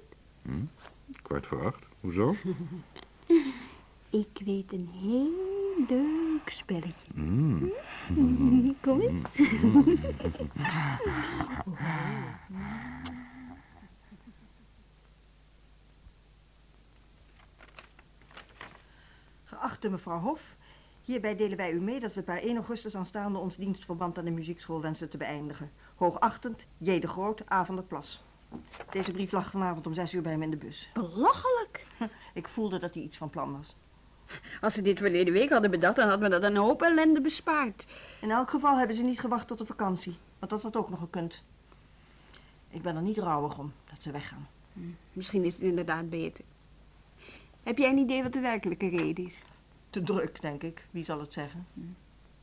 Kwart 1.21 1.47
voor 1.47 1.65
acht. 1.65 1.85
Hoezo? 2.01 2.35
Ik 4.09 4.41
weet 4.45 4.73
een 4.73 4.89
heel 4.93 5.31
leuk 5.87 6.49
spelletje. 6.49 7.11
Mm. 7.13 7.71
Kom 8.81 9.01
eens. 9.01 9.21
Geachte 19.43 19.89
mevrouw 19.89 20.19
Hof, 20.19 20.55
hierbij 21.01 21.35
delen 21.35 21.57
wij 21.57 21.71
u 21.71 21.79
mee 21.79 21.99
dat 21.99 22.13
we 22.13 22.21
per 22.21 22.41
1 22.41 22.55
augustus 22.55 22.95
aanstaande 22.95 23.39
ons 23.39 23.57
dienstverband 23.57 24.17
aan 24.17 24.25
de 24.25 24.31
muziekschool 24.31 24.81
wensen 24.81 25.09
te 25.09 25.17
beëindigen. 25.17 25.71
Hoogachtend, 25.95 26.67
J. 26.77 26.99
de 26.99 27.07
Groot, 27.07 27.51
A. 27.51 27.65
van 27.65 27.75
der 27.75 27.85
Plas. 27.85 28.25
Deze 28.89 29.11
brief 29.11 29.31
lag 29.31 29.49
vanavond 29.49 29.87
om 29.87 29.93
zes 29.93 30.13
uur 30.13 30.21
bij 30.21 30.37
me 30.37 30.43
in 30.43 30.51
de 30.51 30.57
bus. 30.57 30.89
Belachelijk. 30.93 31.87
Ik 32.33 32.47
voelde 32.47 32.79
dat 32.79 32.93
hij 32.93 33.03
iets 33.03 33.17
van 33.17 33.29
plan 33.29 33.57
was. 33.57 33.75
Als 34.61 34.73
ze 34.73 34.81
dit 34.81 34.97
verleden 34.97 35.33
week 35.33 35.49
hadden 35.49 35.71
bedacht, 35.71 35.95
dan 35.95 36.09
had 36.09 36.19
me 36.19 36.29
dat 36.29 36.43
een 36.43 36.55
hoop 36.55 36.81
ellende 36.81 37.21
bespaard. 37.21 37.87
In 38.21 38.31
elk 38.31 38.49
geval 38.49 38.77
hebben 38.77 38.95
ze 38.95 39.03
niet 39.03 39.19
gewacht 39.19 39.47
tot 39.47 39.57
de 39.57 39.65
vakantie, 39.65 40.17
want 40.39 40.51
dat 40.51 40.61
had 40.61 40.75
ook 40.75 40.89
nog 40.89 40.99
gekund. 40.99 41.43
Ik 42.69 42.81
ben 42.81 42.95
er 42.95 43.01
niet 43.01 43.17
rouwig 43.17 43.57
om 43.57 43.73
dat 43.89 44.01
ze 44.01 44.11
weggaan. 44.11 44.47
Misschien 45.13 45.43
is 45.43 45.53
het 45.53 45.61
inderdaad 45.61 46.09
beter. 46.09 46.43
Heb 47.63 47.77
jij 47.77 47.89
een 47.89 47.97
idee 47.97 48.23
wat 48.23 48.33
de 48.33 48.39
werkelijke 48.39 48.89
reden 48.89 49.25
is? 49.25 49.43
Te 49.89 50.03
druk, 50.03 50.41
denk 50.41 50.63
ik. 50.63 50.85
Wie 50.91 51.05
zal 51.05 51.19
het 51.19 51.33
zeggen? 51.33 51.67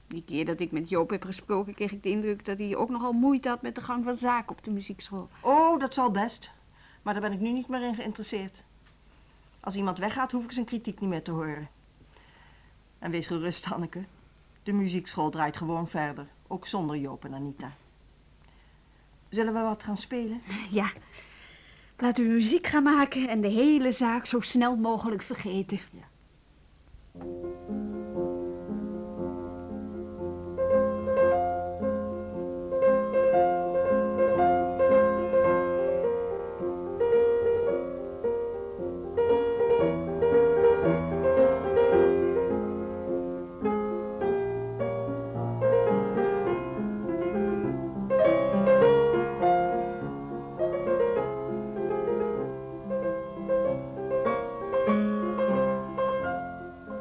Die 0.06 0.24
keer 0.24 0.44
dat 0.44 0.60
ik 0.60 0.72
met 0.72 0.88
Joop 0.88 1.10
heb 1.10 1.24
gesproken, 1.24 1.74
kreeg 1.74 1.92
ik 1.92 2.02
de 2.02 2.08
indruk 2.08 2.44
dat 2.44 2.58
hij 2.58 2.76
ook 2.76 2.88
nogal 2.88 3.12
moeite 3.12 3.48
had 3.48 3.62
met 3.62 3.74
de 3.74 3.80
gang 3.80 4.04
van 4.04 4.16
zaken 4.16 4.56
op 4.56 4.64
de 4.64 4.70
muziekschool. 4.70 5.28
Oh, 5.40 5.80
dat 5.80 5.94
zal 5.94 6.10
best. 6.10 6.50
Maar 7.02 7.12
daar 7.14 7.22
ben 7.22 7.32
ik 7.32 7.40
nu 7.40 7.52
niet 7.52 7.68
meer 7.68 7.82
in 7.82 7.94
geïnteresseerd. 7.94 8.62
Als 9.60 9.76
iemand 9.76 9.98
weggaat, 9.98 10.32
hoef 10.32 10.44
ik 10.44 10.52
zijn 10.52 10.66
kritiek 10.66 11.00
niet 11.00 11.10
meer 11.10 11.22
te 11.22 11.30
horen. 11.30 11.68
En 12.98 13.10
wees 13.10 13.26
gerust, 13.26 13.64
Hanneke. 13.64 14.04
De 14.62 14.72
muziekschool 14.72 15.30
draait 15.30 15.56
gewoon 15.56 15.88
verder, 15.88 16.26
ook 16.46 16.66
zonder 16.66 16.96
Joop 16.96 17.24
en 17.24 17.34
Anita. 17.34 17.72
Zullen 19.28 19.54
we 19.54 19.60
wat 19.60 19.82
gaan 19.82 19.96
spelen? 19.96 20.40
Ja, 20.70 20.92
laten 21.98 22.24
we 22.24 22.30
muziek 22.30 22.66
gaan 22.66 22.82
maken 22.82 23.28
en 23.28 23.40
de 23.40 23.48
hele 23.48 23.92
zaak 23.92 24.26
zo 24.26 24.40
snel 24.40 24.76
mogelijk 24.76 25.22
vergeten. 25.22 25.80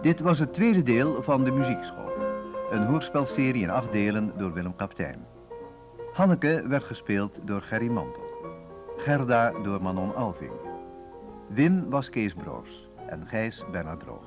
Dit 0.03 0.19
was 0.19 0.39
het 0.39 0.53
tweede 0.53 0.83
deel 0.83 1.23
van 1.23 1.43
de 1.43 1.51
muziekschool. 1.51 2.11
Een 2.71 2.85
hoorspelserie 2.85 3.61
in 3.61 3.69
acht 3.69 3.91
delen 3.91 4.31
door 4.37 4.53
Willem 4.53 4.75
Kaptein. 4.75 5.25
Hanneke 6.13 6.67
werd 6.67 6.83
gespeeld 6.83 7.39
door 7.43 7.61
Gerry 7.61 7.87
Mantel. 7.87 8.31
Gerda 8.97 9.51
door 9.51 9.81
Manon 9.81 10.15
Alving. 10.15 10.51
Wim 11.47 11.89
was 11.89 12.09
Kees 12.09 12.33
Broos 12.33 12.89
en 13.07 13.27
Gijs 13.27 13.63
Bernard 13.71 13.99
Droog. 13.99 14.25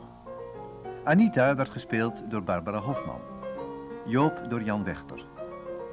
Anita 1.05 1.55
werd 1.55 1.71
gespeeld 1.71 2.31
door 2.31 2.43
Barbara 2.43 2.79
Hofman. 2.79 3.21
Joop 4.07 4.41
door 4.49 4.63
Jan 4.63 4.85
Wechter. 4.85 5.25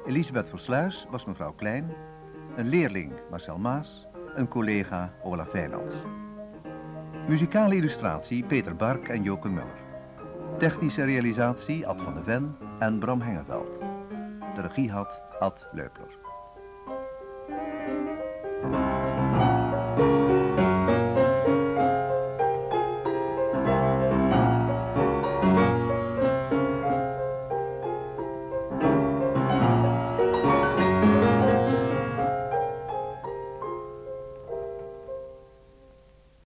Elisabeth 0.06 0.48
Versluis 0.48 1.06
was 1.10 1.24
mevrouw 1.24 1.52
Klein. 1.52 1.92
Een 2.56 2.68
leerling 2.68 3.12
Marcel 3.30 3.58
Maas. 3.58 4.06
Een 4.34 4.48
collega 4.48 5.12
Olaf 5.22 5.52
Wijnands. 5.52 5.94
Muzikale 7.28 7.76
illustratie 7.76 8.42
Peter 8.44 8.74
Bark 8.74 9.08
en 9.08 9.22
Joke 9.22 9.48
Muller. 9.48 9.80
Technische 10.58 11.04
realisatie 11.04 11.86
Ad 11.86 12.02
van 12.02 12.14
de 12.14 12.22
Ven 12.22 12.56
en 12.78 12.98
Bram 12.98 13.20
Hengeveld. 13.20 13.80
De 14.54 14.60
regie 14.60 14.90
had 14.90 15.20
Ad 15.40 15.68
Leupler. 15.72 16.23